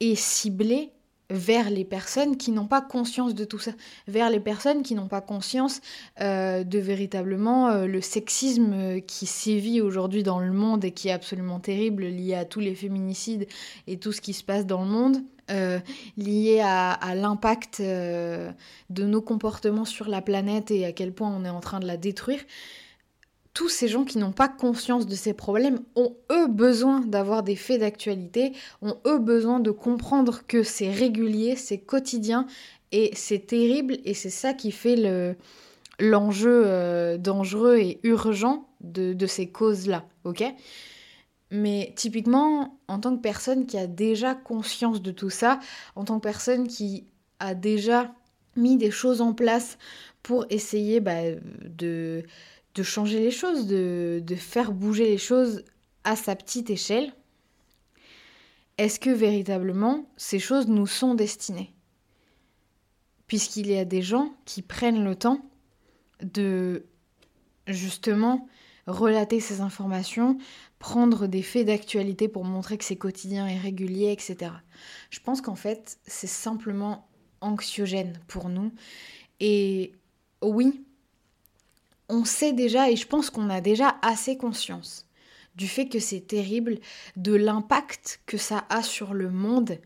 est 0.00 0.14
ciblé 0.14 0.92
vers 1.30 1.68
les 1.68 1.84
personnes 1.84 2.36
qui 2.36 2.52
n'ont 2.52 2.66
pas 2.66 2.80
conscience 2.80 3.34
de 3.34 3.44
tout 3.44 3.58
ça, 3.58 3.72
vers 4.06 4.30
les 4.30 4.40
personnes 4.40 4.82
qui 4.82 4.94
n'ont 4.94 5.08
pas 5.08 5.20
conscience 5.20 5.80
euh, 6.20 6.64
de 6.64 6.78
véritablement 6.78 7.68
euh, 7.68 7.86
le 7.86 8.00
sexisme 8.00 8.72
euh, 8.72 9.00
qui 9.00 9.26
sévit 9.26 9.80
aujourd'hui 9.80 10.22
dans 10.22 10.40
le 10.40 10.52
monde 10.52 10.84
et 10.84 10.92
qui 10.92 11.08
est 11.08 11.12
absolument 11.12 11.60
terrible, 11.60 12.04
lié 12.04 12.34
à 12.34 12.44
tous 12.44 12.60
les 12.60 12.74
féminicides 12.74 13.46
et 13.86 13.98
tout 13.98 14.12
ce 14.12 14.20
qui 14.20 14.32
se 14.32 14.42
passe 14.42 14.66
dans 14.66 14.82
le 14.84 14.90
monde, 14.90 15.18
lié 16.18 16.60
à, 16.62 16.92
à 16.92 17.14
l'impact 17.14 17.80
de 17.80 18.52
nos 18.90 19.22
comportements 19.22 19.86
sur 19.86 20.06
la 20.06 20.20
planète 20.20 20.70
et 20.70 20.84
à 20.84 20.92
quel 20.92 21.12
point 21.12 21.34
on 21.34 21.42
est 21.42 21.48
en 21.48 21.60
train 21.60 21.80
de 21.80 21.86
la 21.86 21.96
détruire 21.96 22.40
tous 23.54 23.68
ces 23.68 23.88
gens 23.88 24.04
qui 24.04 24.18
n'ont 24.18 24.32
pas 24.32 24.48
conscience 24.48 25.06
de 25.06 25.14
ces 25.14 25.34
problèmes 25.34 25.80
ont 25.96 26.16
eux 26.30 26.46
besoin 26.46 27.00
d'avoir 27.00 27.42
des 27.42 27.56
faits 27.56 27.80
d'actualité, 27.80 28.52
ont 28.82 28.96
eux 29.06 29.18
besoin 29.18 29.60
de 29.60 29.70
comprendre 29.70 30.42
que 30.46 30.62
c'est 30.62 30.90
régulier, 30.90 31.56
c'est 31.56 31.78
quotidien 31.78 32.46
et 32.92 33.10
c'est 33.14 33.46
terrible 33.46 33.98
et 34.04 34.14
c'est 34.14 34.30
ça 34.30 34.54
qui 34.54 34.70
fait 34.70 34.96
le, 34.96 35.36
l'enjeu 35.98 36.62
euh, 36.66 37.18
dangereux 37.18 37.78
et 37.78 38.00
urgent 38.02 38.68
de, 38.80 39.12
de 39.12 39.26
ces 39.26 39.50
causes-là, 39.50 40.04
ok? 40.24 40.44
Mais 41.50 41.92
typiquement, 41.96 42.78
en 42.88 42.98
tant 42.98 43.16
que 43.16 43.22
personne 43.22 43.66
qui 43.66 43.78
a 43.78 43.86
déjà 43.86 44.34
conscience 44.34 45.00
de 45.00 45.10
tout 45.10 45.30
ça, 45.30 45.60
en 45.96 46.04
tant 46.04 46.18
que 46.18 46.24
personne 46.24 46.68
qui 46.68 47.06
a 47.40 47.54
déjà 47.54 48.12
mis 48.56 48.76
des 48.76 48.90
choses 48.90 49.20
en 49.20 49.32
place 49.32 49.78
pour 50.22 50.44
essayer 50.50 51.00
bah, 51.00 51.22
de 51.64 52.24
de 52.78 52.84
changer 52.84 53.18
les 53.18 53.32
choses, 53.32 53.66
de, 53.66 54.22
faire 54.36 54.70
bouger 54.72 55.06
les 55.06 55.18
choses 55.18 55.64
à 56.04 56.14
sa 56.14 56.36
petite 56.36 56.70
échelle, 56.70 57.12
est-ce 58.78 59.00
que 59.00 59.10
véritablement 59.10 60.08
ces 60.16 60.38
choses 60.38 60.68
nous 60.68 60.86
sont 60.86 61.16
destinées? 61.16 61.74
Puisqu'il 63.26 63.66
y 63.66 63.76
a 63.76 63.84
des 63.84 64.00
gens 64.00 64.32
qui 64.44 64.62
prennent 64.62 65.02
le 65.04 65.16
temps 65.16 65.44
de 66.22 66.86
justement 67.66 68.48
relater 68.86 69.40
ces 69.40 69.60
informations, 69.60 70.38
prendre 70.78 71.26
des 71.26 71.42
faits 71.42 71.66
d'actualité 71.66 72.28
pour 72.28 72.44
montrer 72.44 72.78
que 72.78 72.84
c'est 72.84 72.96
quotidien 72.96 73.48
et 73.48 73.58
régulier, 73.58 74.12
etc. 74.12 74.52
Je 75.10 75.18
pense 75.18 75.40
qu'en 75.40 75.56
fait, 75.56 75.98
c'est 76.06 76.28
simplement 76.28 77.08
anxiogène 77.40 78.20
pour 78.28 78.48
nous. 78.48 78.72
Et 79.40 79.92
oui, 80.42 80.84
on 82.08 82.24
sait 82.24 82.52
déjà 82.52 82.90
et 82.90 82.96
je 82.96 83.06
pense 83.06 83.30
qu'on 83.30 83.50
a 83.50 83.60
déjà 83.60 83.96
assez 84.02 84.36
conscience 84.36 85.08
du 85.58 85.66
fait 85.66 85.88
que 85.88 85.98
c'est 85.98 86.20
terrible, 86.20 86.78
de 87.16 87.34
l'impact 87.34 88.20
que 88.26 88.36
ça 88.36 88.64
a 88.70 88.82
sur 88.82 89.12
le 89.12 89.28
monde 89.28 89.78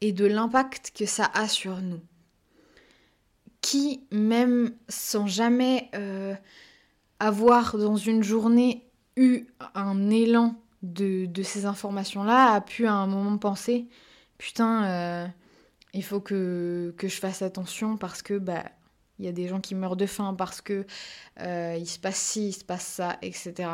et 0.00 0.12
de 0.12 0.24
l'impact 0.24 0.92
que 0.96 1.06
ça 1.06 1.28
a 1.34 1.48
sur 1.48 1.82
nous. 1.82 2.00
Qui, 3.60 4.04
même 4.12 4.72
sans 4.88 5.26
jamais 5.26 5.90
euh, 5.96 6.34
avoir 7.18 7.76
dans 7.78 7.96
une 7.96 8.22
journée 8.22 8.86
eu 9.16 9.46
un 9.74 10.08
élan 10.08 10.54
de, 10.82 11.28
ces 11.42 11.66
informations-là, 11.66 12.52
a 12.52 12.60
pu 12.60 12.86
à 12.86 12.94
un 12.94 13.08
moment 13.08 13.38
penser, 13.38 13.88
putain, 14.38 14.84
euh, 14.84 15.26
il 15.94 16.04
faut 16.04 16.20
que, 16.20 16.94
que 16.96 17.08
je 17.08 17.16
fasse 17.16 17.42
attention 17.42 17.96
parce 17.96 18.22
que 18.22 18.38
bah, 18.38 18.64
il 19.22 19.26
y 19.26 19.28
a 19.28 19.32
des 19.32 19.46
gens 19.46 19.60
qui 19.60 19.76
meurent 19.76 19.96
de 19.96 20.06
faim 20.06 20.34
parce 20.36 20.60
que 20.60 20.84
euh, 21.40 21.76
il 21.78 21.86
se 21.86 22.00
passe 22.00 22.18
ci, 22.18 22.48
il 22.48 22.52
se 22.52 22.64
passe 22.64 22.84
ça, 22.84 23.18
etc. 23.22 23.70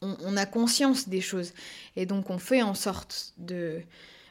On, 0.00 0.36
a 0.36 0.46
conscience 0.46 1.08
des 1.08 1.20
choses 1.20 1.52
et 1.94 2.06
donc 2.06 2.28
on 2.28 2.38
fait 2.38 2.60
en 2.60 2.74
sorte 2.74 3.34
de, 3.38 3.82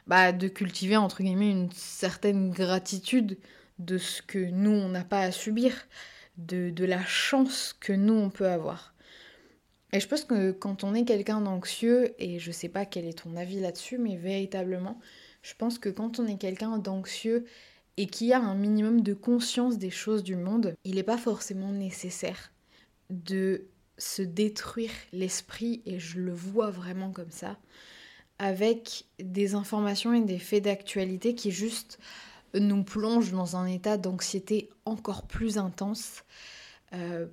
bah, 0.06 0.32
de 0.32 0.48
cultiver 0.48 0.98
entre 0.98 1.22
guillemets 1.22 1.50
une 1.50 1.72
certaine 1.72 2.50
gratitude 2.50 3.38
de 3.78 3.96
ce 3.96 4.20
que 4.20 4.38
nous 4.38 4.70
on 4.70 4.90
n'a 4.90 5.02
pas 5.02 5.22
à 5.22 5.32
subir, 5.32 5.72
de, 6.36 6.68
de 6.68 6.84
la 6.84 7.02
chance 7.06 7.74
que 7.80 7.94
nous 7.94 8.12
on 8.12 8.28
peut 8.28 8.48
avoir. 8.48 8.92
Et 9.94 10.00
je 10.00 10.06
pense 10.06 10.24
que 10.24 10.52
quand 10.52 10.84
on 10.84 10.94
est 10.94 11.04
quelqu'un 11.04 11.40
d'anxieux, 11.40 12.14
et 12.18 12.38
je 12.38 12.52
sais 12.52 12.68
pas 12.68 12.84
quel 12.84 13.06
est 13.06 13.22
ton 13.22 13.34
avis 13.36 13.60
là-dessus, 13.60 13.96
mais 13.96 14.16
véritablement, 14.16 15.00
je 15.40 15.54
pense 15.54 15.78
que 15.78 15.88
quand 15.88 16.20
on 16.20 16.26
est 16.26 16.38
quelqu'un 16.38 16.76
d'anxieux 16.76 17.46
et 17.96 18.06
qui 18.06 18.32
a 18.32 18.40
un 18.40 18.54
minimum 18.54 19.02
de 19.02 19.14
conscience 19.14 19.78
des 19.78 19.90
choses 19.90 20.22
du 20.22 20.36
monde, 20.36 20.74
il 20.84 20.94
n'est 20.96 21.02
pas 21.02 21.18
forcément 21.18 21.72
nécessaire 21.72 22.52
de 23.10 23.66
se 23.98 24.22
détruire 24.22 24.90
l'esprit, 25.12 25.82
et 25.84 25.98
je 25.98 26.18
le 26.18 26.32
vois 26.32 26.70
vraiment 26.70 27.12
comme 27.12 27.30
ça, 27.30 27.58
avec 28.38 29.04
des 29.18 29.54
informations 29.54 30.14
et 30.14 30.22
des 30.22 30.38
faits 30.38 30.64
d'actualité 30.64 31.34
qui 31.34 31.50
juste 31.50 31.98
nous 32.54 32.82
plongent 32.82 33.32
dans 33.32 33.56
un 33.56 33.66
état 33.66 33.96
d'anxiété 33.96 34.70
encore 34.84 35.26
plus 35.26 35.58
intense, 35.58 36.24
euh, 36.94 37.26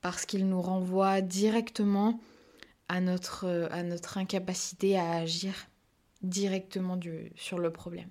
parce 0.00 0.26
qu'ils 0.26 0.46
nous 0.46 0.60
renvoient 0.60 1.22
directement 1.22 2.20
à 2.88 3.00
notre, 3.00 3.68
notre 3.82 4.18
incapacité 4.18 4.98
à 4.98 5.12
agir 5.12 5.54
directement 6.22 6.98
sur 7.36 7.58
le 7.58 7.70
problème. 7.70 8.08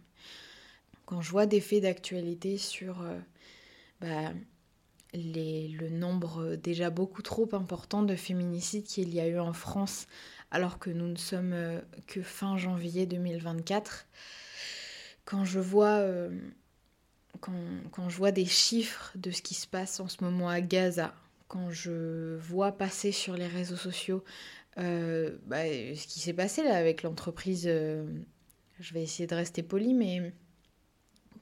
Quand 1.06 1.22
je 1.22 1.32
vois 1.32 1.46
des 1.46 1.62
faits 1.62 1.84
d'actualité 1.84 2.58
sur 2.58 3.02
euh, 3.02 3.20
bah, 4.02 4.34
le 5.14 5.90
nombre 5.90 6.56
déjà 6.56 6.90
beaucoup 6.90 7.22
trop 7.22 7.48
important 7.54 8.04
de 8.04 8.16
féminicides 8.16 8.86
qu'il 8.86 9.14
y 9.14 9.20
a 9.20 9.28
eu 9.28 9.40
en 9.40 9.54
France, 9.54 10.08
alors 10.52 10.80
que 10.80 10.90
nous 10.90 11.08
ne 11.08 11.18
sommes 11.18 11.54
euh, 11.54 11.82
que 12.08 12.22
fin 12.22 12.58
janvier 12.58 13.06
2024, 13.06 14.08
quand 15.26 15.46
je 15.46 15.60
vois... 15.60 15.98
Euh, 16.00 16.30
quand, 17.92 18.08
je 18.08 18.16
vois 18.16 18.32
des 18.32 18.46
chiffres 18.46 19.12
de 19.16 19.30
ce 19.30 19.42
qui 19.42 19.54
se 19.54 19.68
passe 19.68 20.00
en 20.00 20.08
ce 20.08 20.24
moment 20.24 20.48
à 20.48 20.62
Gaza, 20.62 21.14
quand 21.50 21.72
je 21.72 22.38
vois 22.38 22.72
passer 22.72 23.12
sur 23.12 23.36
les 23.36 23.48
réseaux 23.48 23.76
sociaux 23.76 24.24
bah, 24.78 25.66
ce 25.66 26.08
qui 26.08 26.22
s'est 26.22 26.34
passé 26.34 26.64
là 26.64 26.76
avec 26.76 27.04
l'entreprise, 27.04 27.66
je 27.66 28.94
vais 28.94 29.04
essayer 29.04 29.28
de 29.28 29.36
rester 29.36 29.62
poli, 29.62 29.94
mais 29.94 30.32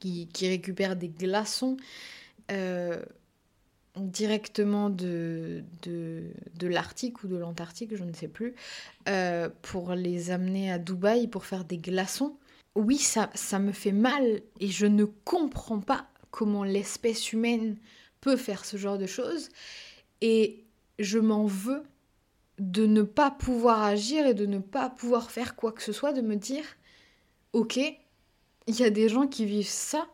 qui, 0.02 0.48
récupère 0.48 0.96
des 0.96 1.08
glaçons 1.08 1.76
euh, 2.50 3.02
directement 3.96 4.90
de, 4.90 5.62
l'Arctique 6.60 7.22
ou 7.22 7.28
de 7.28 7.36
l'Antarctique, 7.36 7.94
je 7.94 8.04
ne 8.04 8.12
sais 8.12 8.28
plus, 8.28 8.54
pour 9.62 9.94
les 9.94 10.30
amener 10.30 10.72
à 10.72 10.78
Dubaï 10.78 11.28
pour 11.28 11.44
faire 11.44 11.64
des 11.64 11.78
glaçons. 11.78 12.36
Oui, 12.74 12.96
ça, 12.96 13.30
ça 13.34 13.58
me 13.58 13.72
fait 13.72 13.92
mal 13.92 14.40
et 14.60 14.68
je 14.68 14.86
ne 14.86 15.04
comprends 15.04 15.80
pas 15.80 16.06
comment 16.30 16.64
l'espèce 16.64 17.32
humaine 17.32 17.76
peut 18.20 18.36
faire 18.36 18.64
ce 18.64 18.78
genre 18.78 18.98
de 18.98 19.06
choses. 19.06 19.50
Et 20.22 20.64
je 20.98 21.18
m'en 21.18 21.44
veux 21.44 21.82
de 22.58 22.86
ne 22.86 23.02
pas 23.02 23.30
pouvoir 23.30 23.82
agir 23.82 24.26
et 24.26 24.34
de 24.34 24.46
ne 24.46 24.58
pas 24.58 24.90
pouvoir 24.90 25.30
faire 25.30 25.56
quoi 25.56 25.72
que 25.72 25.82
ce 25.82 25.92
soit, 25.92 26.12
de 26.12 26.20
me 26.22 26.36
dire, 26.36 26.64
ok, 27.52 27.78
il 28.66 28.78
y 28.78 28.84
a 28.84 28.90
des 28.90 29.08
gens 29.08 29.26
qui 29.26 29.44
vivent 29.44 29.66
ça, 29.66 30.06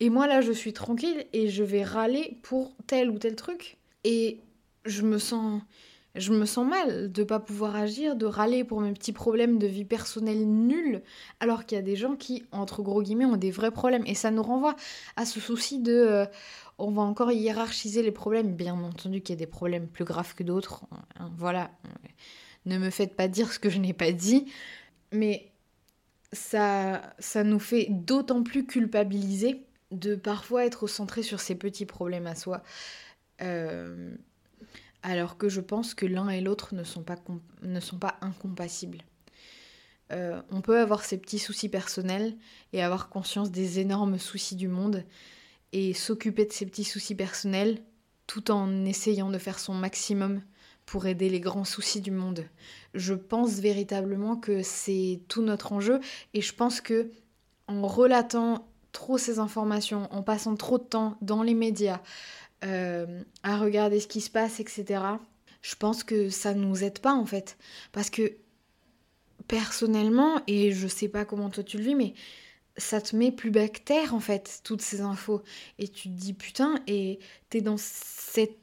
et 0.00 0.10
moi 0.10 0.26
là 0.26 0.40
je 0.40 0.52
suis 0.52 0.72
tranquille 0.72 1.26
et 1.32 1.48
je 1.48 1.62
vais 1.62 1.84
râler 1.84 2.38
pour 2.42 2.74
tel 2.86 3.10
ou 3.10 3.18
tel 3.18 3.36
truc. 3.36 3.78
Et 4.04 4.40
je 4.84 5.02
me 5.02 5.18
sens, 5.18 5.62
je 6.14 6.32
me 6.32 6.44
sens 6.44 6.66
mal 6.66 7.10
de 7.10 7.24
pas 7.24 7.40
pouvoir 7.40 7.76
agir, 7.76 8.16
de 8.16 8.26
râler 8.26 8.64
pour 8.64 8.80
mes 8.80 8.92
petits 8.92 9.12
problèmes 9.12 9.58
de 9.58 9.66
vie 9.66 9.84
personnelle 9.84 10.46
nuls, 10.46 11.02
alors 11.40 11.64
qu'il 11.64 11.76
y 11.76 11.78
a 11.78 11.84
des 11.84 11.96
gens 11.96 12.16
qui, 12.16 12.44
entre 12.52 12.82
gros 12.82 13.02
guillemets, 13.02 13.24
ont 13.24 13.36
des 13.36 13.50
vrais 13.50 13.70
problèmes. 13.70 14.04
Et 14.06 14.14
ça 14.14 14.30
nous 14.30 14.42
renvoie 14.42 14.76
à 15.16 15.24
ce 15.24 15.40
souci 15.40 15.78
de 15.78 15.92
euh, 15.92 16.26
on 16.78 16.90
va 16.90 17.02
encore 17.02 17.32
hiérarchiser 17.32 18.02
les 18.02 18.10
problèmes. 18.10 18.54
Bien 18.54 18.74
entendu 18.74 19.20
qu'il 19.20 19.34
y 19.34 19.38
a 19.38 19.40
des 19.40 19.46
problèmes 19.46 19.86
plus 19.86 20.04
graves 20.04 20.34
que 20.34 20.42
d'autres. 20.42 20.84
Hein, 21.18 21.30
voilà. 21.38 21.70
Ne 22.66 22.78
me 22.78 22.90
faites 22.90 23.14
pas 23.16 23.28
dire 23.28 23.52
ce 23.52 23.58
que 23.58 23.70
je 23.70 23.78
n'ai 23.78 23.92
pas 23.92 24.12
dit. 24.12 24.46
Mais 25.12 25.51
ça, 26.32 27.14
ça 27.18 27.44
nous 27.44 27.58
fait 27.58 27.86
d'autant 27.90 28.42
plus 28.42 28.66
culpabiliser 28.66 29.66
de 29.90 30.14
parfois 30.14 30.64
être 30.64 30.86
centré 30.86 31.22
sur 31.22 31.40
ces 31.40 31.54
petits 31.54 31.86
problèmes 31.86 32.26
à 32.26 32.34
soi. 32.34 32.62
Euh, 33.42 34.14
alors 35.02 35.36
que 35.36 35.48
je 35.48 35.60
pense 35.60 35.94
que 35.94 36.06
l'un 36.06 36.28
et 36.28 36.40
l'autre 36.40 36.74
ne, 36.74 36.84
sont 36.84 37.02
pas 37.02 37.16
ne 37.62 37.80
incompatibles. 38.20 39.02
Euh, 40.12 40.40
on 40.50 40.60
peut 40.60 40.78
avoir 40.78 41.04
ses 41.04 41.18
petits 41.18 41.38
soucis 41.38 41.68
personnels 41.68 42.36
et 42.72 42.82
avoir 42.82 43.08
conscience 43.08 43.50
des 43.50 43.80
énormes 43.80 44.18
soucis 44.18 44.56
du 44.56 44.68
monde 44.68 45.04
et 45.72 45.94
s'occuper 45.94 46.44
de 46.44 46.52
ses 46.52 46.66
petits 46.66 46.84
soucis 46.84 47.14
personnels 47.14 47.82
tout 48.26 48.50
en 48.50 48.84
essayant 48.84 49.30
de 49.30 49.38
faire 49.38 49.58
son 49.58 49.74
maximum 49.74 50.42
pour 50.86 51.06
aider 51.06 51.28
les 51.28 51.40
grands 51.40 51.64
soucis 51.64 52.00
du 52.00 52.10
monde. 52.10 52.44
Je 52.94 53.14
pense 53.14 53.54
véritablement 53.54 54.36
que 54.36 54.62
c'est 54.62 55.20
tout 55.28 55.42
notre 55.42 55.72
enjeu 55.72 56.00
et 56.34 56.40
je 56.40 56.54
pense 56.54 56.80
que 56.80 57.10
en 57.68 57.86
relatant 57.86 58.66
trop 58.92 59.18
ces 59.18 59.38
informations, 59.38 60.12
en 60.12 60.22
passant 60.22 60.54
trop 60.54 60.78
de 60.78 60.84
temps 60.84 61.16
dans 61.22 61.42
les 61.42 61.54
médias, 61.54 62.00
euh, 62.64 63.22
à 63.42 63.56
regarder 63.56 64.00
ce 64.00 64.06
qui 64.06 64.20
se 64.20 64.30
passe, 64.30 64.60
etc., 64.60 65.02
je 65.62 65.74
pense 65.76 66.04
que 66.04 66.28
ça 66.28 66.54
ne 66.54 66.64
nous 66.64 66.84
aide 66.84 66.98
pas 66.98 67.14
en 67.14 67.24
fait. 67.24 67.56
Parce 67.92 68.10
que 68.10 68.36
personnellement, 69.48 70.42
et 70.46 70.72
je 70.72 70.86
sais 70.88 71.08
pas 71.08 71.24
comment 71.24 71.50
toi 71.50 71.62
tu 71.62 71.78
le 71.78 71.84
vis, 71.84 71.94
mais 71.94 72.14
ça 72.76 73.00
te 73.00 73.14
met 73.16 73.30
plus 73.30 73.50
bactère 73.50 74.14
en 74.14 74.20
fait, 74.20 74.60
toutes 74.64 74.82
ces 74.82 75.00
infos. 75.00 75.42
Et 75.78 75.88
tu 75.88 76.08
te 76.08 76.14
dis 76.14 76.32
putain, 76.32 76.80
et 76.86 77.18
t'es 77.48 77.60
dans 77.60 77.76
cet 77.78 78.56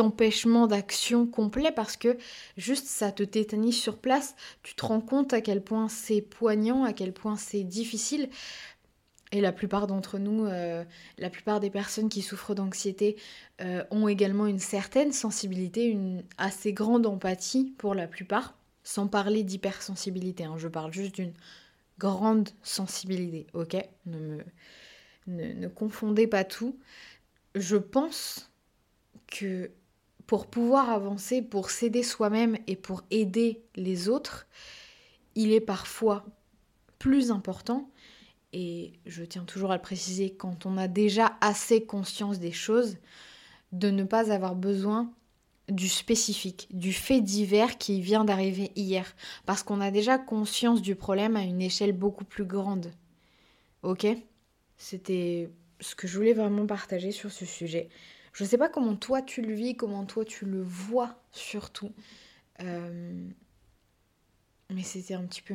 empêchement 0.00 0.66
d'action 0.66 1.26
complet 1.26 1.72
parce 1.72 1.96
que 1.96 2.16
juste 2.56 2.86
ça 2.86 3.12
te 3.12 3.22
tétanise 3.22 3.76
sur 3.76 3.98
place, 3.98 4.34
tu 4.62 4.74
te 4.74 4.84
rends 4.84 5.00
compte 5.00 5.32
à 5.32 5.40
quel 5.40 5.62
point 5.62 5.88
c'est 5.88 6.20
poignant, 6.20 6.84
à 6.84 6.92
quel 6.92 7.12
point 7.12 7.36
c'est 7.36 7.64
difficile. 7.64 8.28
Et 9.32 9.40
la 9.40 9.52
plupart 9.52 9.86
d'entre 9.86 10.18
nous, 10.18 10.44
euh, 10.46 10.84
la 11.18 11.30
plupart 11.30 11.60
des 11.60 11.70
personnes 11.70 12.08
qui 12.08 12.20
souffrent 12.20 12.54
d'anxiété 12.54 13.16
euh, 13.60 13.84
ont 13.92 14.08
également 14.08 14.46
une 14.46 14.58
certaine 14.58 15.12
sensibilité, 15.12 15.84
une 15.84 16.24
assez 16.36 16.72
grande 16.72 17.06
empathie 17.06 17.72
pour 17.78 17.94
la 17.94 18.08
plupart, 18.08 18.58
sans 18.82 19.06
parler 19.06 19.44
d'hypersensibilité. 19.44 20.44
Hein. 20.44 20.56
je 20.58 20.66
parle 20.66 20.92
juste 20.92 21.14
d'une 21.14 21.32
grande 21.98 22.48
sensibilité, 22.62 23.46
ok? 23.52 23.76
Ne, 24.06 24.38
me, 25.28 25.52
ne, 25.52 25.68
confondez 25.68 26.26
pas 26.26 26.42
tout. 26.42 26.76
Je 27.54 27.76
pense 27.76 28.50
que 29.28 29.70
pour 30.30 30.46
pouvoir 30.46 30.90
avancer, 30.90 31.42
pour 31.42 31.70
s'aider 31.70 32.04
soi-même 32.04 32.56
et 32.68 32.76
pour 32.76 33.02
aider 33.10 33.64
les 33.74 34.08
autres, 34.08 34.46
il 35.34 35.50
est 35.50 35.60
parfois 35.60 36.24
plus 37.00 37.32
important, 37.32 37.90
et 38.52 38.92
je 39.06 39.24
tiens 39.24 39.42
toujours 39.42 39.72
à 39.72 39.74
le 39.74 39.82
préciser, 39.82 40.30
quand 40.30 40.66
on 40.66 40.76
a 40.76 40.86
déjà 40.86 41.36
assez 41.40 41.84
conscience 41.84 42.38
des 42.38 42.52
choses, 42.52 42.98
de 43.72 43.90
ne 43.90 44.04
pas 44.04 44.30
avoir 44.30 44.54
besoin 44.54 45.12
du 45.68 45.88
spécifique, 45.88 46.68
du 46.70 46.92
fait 46.92 47.20
divers 47.20 47.76
qui 47.76 48.00
vient 48.00 48.24
d'arriver 48.24 48.70
hier, 48.76 49.16
parce 49.46 49.64
qu'on 49.64 49.80
a 49.80 49.90
déjà 49.90 50.16
conscience 50.16 50.80
du 50.80 50.94
problème 50.94 51.34
à 51.34 51.42
une 51.42 51.60
échelle 51.60 51.92
beaucoup 51.92 52.24
plus 52.24 52.44
grande. 52.44 52.92
Ok? 53.82 54.06
C'était 54.76 55.50
ce 55.80 55.96
que 55.96 56.06
je 56.06 56.16
voulais 56.16 56.34
vraiment 56.34 56.66
partager 56.66 57.10
sur 57.10 57.32
ce 57.32 57.44
sujet. 57.44 57.88
Je 58.32 58.44
sais 58.44 58.58
pas 58.58 58.68
comment 58.68 58.96
toi 58.96 59.22
tu 59.22 59.42
le 59.42 59.52
vis, 59.54 59.76
comment 59.76 60.04
toi 60.04 60.24
tu 60.24 60.46
le 60.46 60.62
vois 60.62 61.20
surtout. 61.32 61.92
Euh, 62.62 63.28
mais 64.70 64.82
c'était 64.82 65.14
un 65.14 65.24
petit 65.24 65.42
peu 65.42 65.54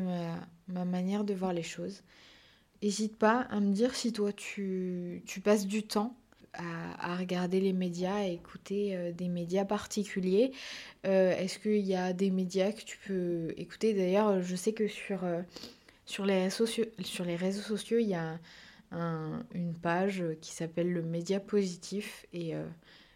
ma, 0.68 0.86
manière 0.86 1.24
de 1.24 1.34
voir 1.34 1.54
les 1.54 1.64
choses. 1.64 2.04
N'hésite 2.82 3.18
pas 3.18 3.42
à 3.50 3.60
me 3.60 3.72
dire 3.74 3.96
si 3.96 4.12
toi 4.12 4.34
tu, 4.34 5.24
passes 5.44 5.66
du 5.66 5.84
temps 5.84 6.16
à, 6.54 7.16
regarder 7.16 7.60
les 7.60 7.74
médias, 7.74 8.16
à 8.16 8.26
écouter 8.26 8.96
euh, 8.96 9.12
des 9.12 9.28
médias 9.28 9.66
particuliers. 9.66 10.52
Euh, 11.06 11.36
est-ce 11.38 11.60
qu'il 11.60 11.86
y 11.86 11.96
a 11.96 12.14
des 12.14 12.32
médias 12.32 12.72
que 12.72 12.82
tu 12.82 12.98
peux 13.08 13.54
écouter? 13.58 13.94
D'ailleurs, 13.94 14.42
je 14.42 14.56
sais 14.56 14.74
que 14.74 14.88
sur, 14.88 15.22
sur, 16.06 16.26
les, 16.26 16.50
sur 16.50 17.26
les 17.26 17.36
réseaux 17.36 17.62
sociaux, 17.62 18.00
il 18.00 18.08
y 18.08 18.16
a 18.16 18.38
une 18.92 19.76
page 19.82 20.24
qui 20.42 20.54
s'appelle 20.54 20.92
le 20.92 21.02
média 21.02 21.40
positif. 21.40 22.26
Et 22.34 22.54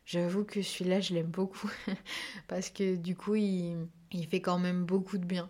j'avoue 0.05 0.43
que 0.43 0.61
celui-là, 0.61 0.99
je 0.99 1.13
l'aime 1.13 1.27
beaucoup. 1.27 1.71
Parce 2.47 2.69
que 2.69 2.95
du 2.95 3.15
coup, 3.15 3.35
il, 3.35 3.87
fait 4.29 4.41
quand 4.41 4.59
même 4.59 4.85
beaucoup 4.85 5.17
de 5.17 5.25
bien. 5.25 5.49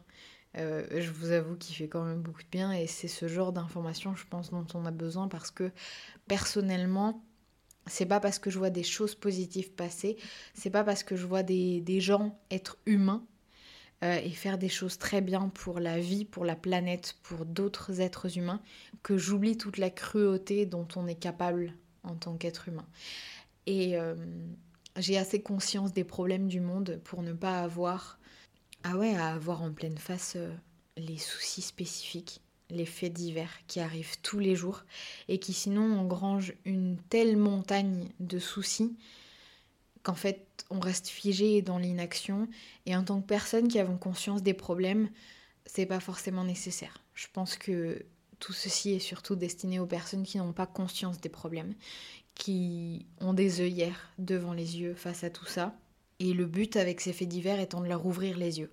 je 0.56 1.10
vous 1.12 1.32
avoue 1.32 1.56
qu'il 1.56 1.76
fait 1.76 1.88
quand 1.88 2.04
même 2.04 2.22
beaucoup 2.22 2.44
de 2.44 2.50
bien. 2.52 2.72
Et 2.72 2.88
c'est 2.88 3.08
ce 3.08 3.28
genre 3.28 3.52
d'information, 3.54 4.16
je 4.16 4.26
pense, 4.28 4.52
dont 4.52 4.68
on 4.74 4.86
a 4.86 4.92
besoin. 4.92 5.28
Parce 5.28 5.52
que 5.52 5.72
personnellement, 6.28 7.24
c'est 7.90 8.06
pas 8.06 8.20
parce 8.20 8.40
que 8.40 8.50
je 8.50 8.58
vois 8.58 8.70
des 8.70 8.84
choses 8.84 9.16
positives 9.16 9.72
passer, 9.72 10.18
c'est 10.54 10.70
pas 10.70 10.84
parce 10.84 11.04
que 11.04 11.16
je 11.16 11.26
vois 11.26 11.44
des, 11.44 12.00
gens 12.00 12.40
être 12.52 12.78
humains 12.86 13.26
euh, 14.04 14.20
et 14.24 14.30
faire 14.30 14.58
des 14.58 14.70
choses 14.70 14.98
très 14.98 15.22
bien 15.22 15.50
pour 15.50 15.80
la 15.80 16.00
vie, 16.00 16.26
pour 16.26 16.46
la 16.46 16.56
planète, 16.56 17.16
pour 17.24 17.46
d'autres 17.46 18.02
êtres 18.02 18.38
humains, 18.38 18.62
que 19.04 19.18
j'oublie 19.18 19.58
toute 19.58 19.78
la 19.78 19.90
cruauté 19.90 20.66
dont 20.66 20.88
on 20.96 21.08
est 21.08 21.20
capable 21.20 21.74
en 22.04 22.16
tant 22.16 22.36
qu'être 22.38 22.68
humain. 22.68 22.88
Et 23.66 23.98
euh, 23.98 24.16
j'ai 24.98 25.18
assez 25.18 25.42
conscience 25.42 25.94
des 25.94 26.04
problèmes 26.04 26.48
du 26.48 26.60
monde 26.60 27.00
pour 27.04 27.24
ne 27.24 27.34
pas 27.34 27.62
avoir, 27.62 28.20
ah 28.84 28.98
ouais, 28.98 29.16
à 29.16 29.34
avoir 29.34 29.62
en 29.62 29.72
pleine 29.72 29.98
face 29.98 30.34
euh, 30.38 30.54
les 30.98 31.18
soucis 31.18 31.62
spécifiques 31.62 32.42
les 32.70 32.86
faits 32.86 33.14
divers 33.14 33.52
qui 33.68 33.80
arrivent 33.80 34.20
tous 34.22 34.40
les 34.40 34.56
jours 34.56 34.84
et 35.28 35.40
qui 35.40 35.54
sinon 35.54 35.98
engrangent 35.98 36.54
une 36.66 36.98
telle 37.10 37.38
montagne 37.38 38.10
de 38.20 38.40
soucis 38.40 38.96
qu'en 40.04 40.16
fait 40.16 40.46
on 40.70 40.80
reste 40.80 41.08
figé 41.08 41.62
dans 41.62 41.78
l'inaction 41.78 42.48
et 42.86 42.96
en 42.96 43.04
tant 43.04 43.22
que 43.22 43.28
personne 43.28 43.68
qui 43.68 43.80
avons 43.80 43.98
conscience 43.98 44.44
des 44.44 44.54
problèmes, 44.54 45.10
c'est 45.66 45.86
pas 45.86 46.00
forcément 46.00 46.44
nécessaire. 46.44 47.04
Je 47.14 47.28
pense 47.32 47.56
que 47.56 48.06
tout 48.40 48.54
ceci 48.54 48.92
est 48.92 49.00
surtout 49.00 49.36
destiné 49.36 49.80
aux 49.80 49.86
personnes 49.86 50.24
qui 50.24 50.38
n'ont 50.38 50.54
pas 50.54 50.68
conscience 50.68 51.20
des 51.20 51.30
problèmes, 51.30 51.74
qui 52.36 53.06
ont 53.20 53.34
des 53.34 53.62
œillères 53.62 54.10
devant 54.18 54.54
les 54.54 54.80
yeux 54.80 54.96
face 54.96 55.24
à 55.24 55.30
tout 55.30 55.46
ça. 55.46 55.76
Et 56.20 56.34
le 56.34 56.46
but 56.46 56.76
avec 56.76 57.02
ces 57.02 57.14
faits 57.14 57.28
divers 57.28 57.60
étant 57.60 57.82
de 57.82 57.88
leur 57.88 58.06
ouvrir 58.06 58.38
les 58.38 58.60
yeux. 58.60 58.72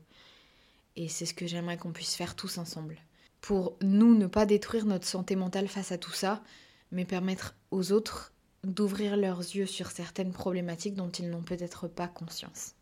Et 0.96 1.08
c'est 1.08 1.26
ce 1.26 1.34
que 1.34 1.46
j'aimerais 1.46 1.76
qu'on 1.76 1.92
puisse 1.92 2.14
faire 2.14 2.34
tous 2.34 2.58
ensemble 2.58 2.98
pour 3.46 3.76
nous 3.80 4.16
ne 4.16 4.26
pas 4.26 4.44
détruire 4.44 4.86
notre 4.86 5.06
santé 5.06 5.36
mentale 5.36 5.68
face 5.68 5.92
à 5.92 5.98
tout 5.98 6.10
ça, 6.10 6.42
mais 6.90 7.04
permettre 7.04 7.54
aux 7.70 7.92
autres 7.92 8.32
d'ouvrir 8.72 9.16
leurs 9.16 9.40
yeux 9.40 9.66
sur 9.66 9.90
certaines 9.90 10.32
problématiques 10.32 10.94
dont 10.94 11.10
ils 11.10 11.30
n'ont 11.30 11.42
peut-être 11.42 11.88
pas 11.88 12.08
conscience. 12.08 12.74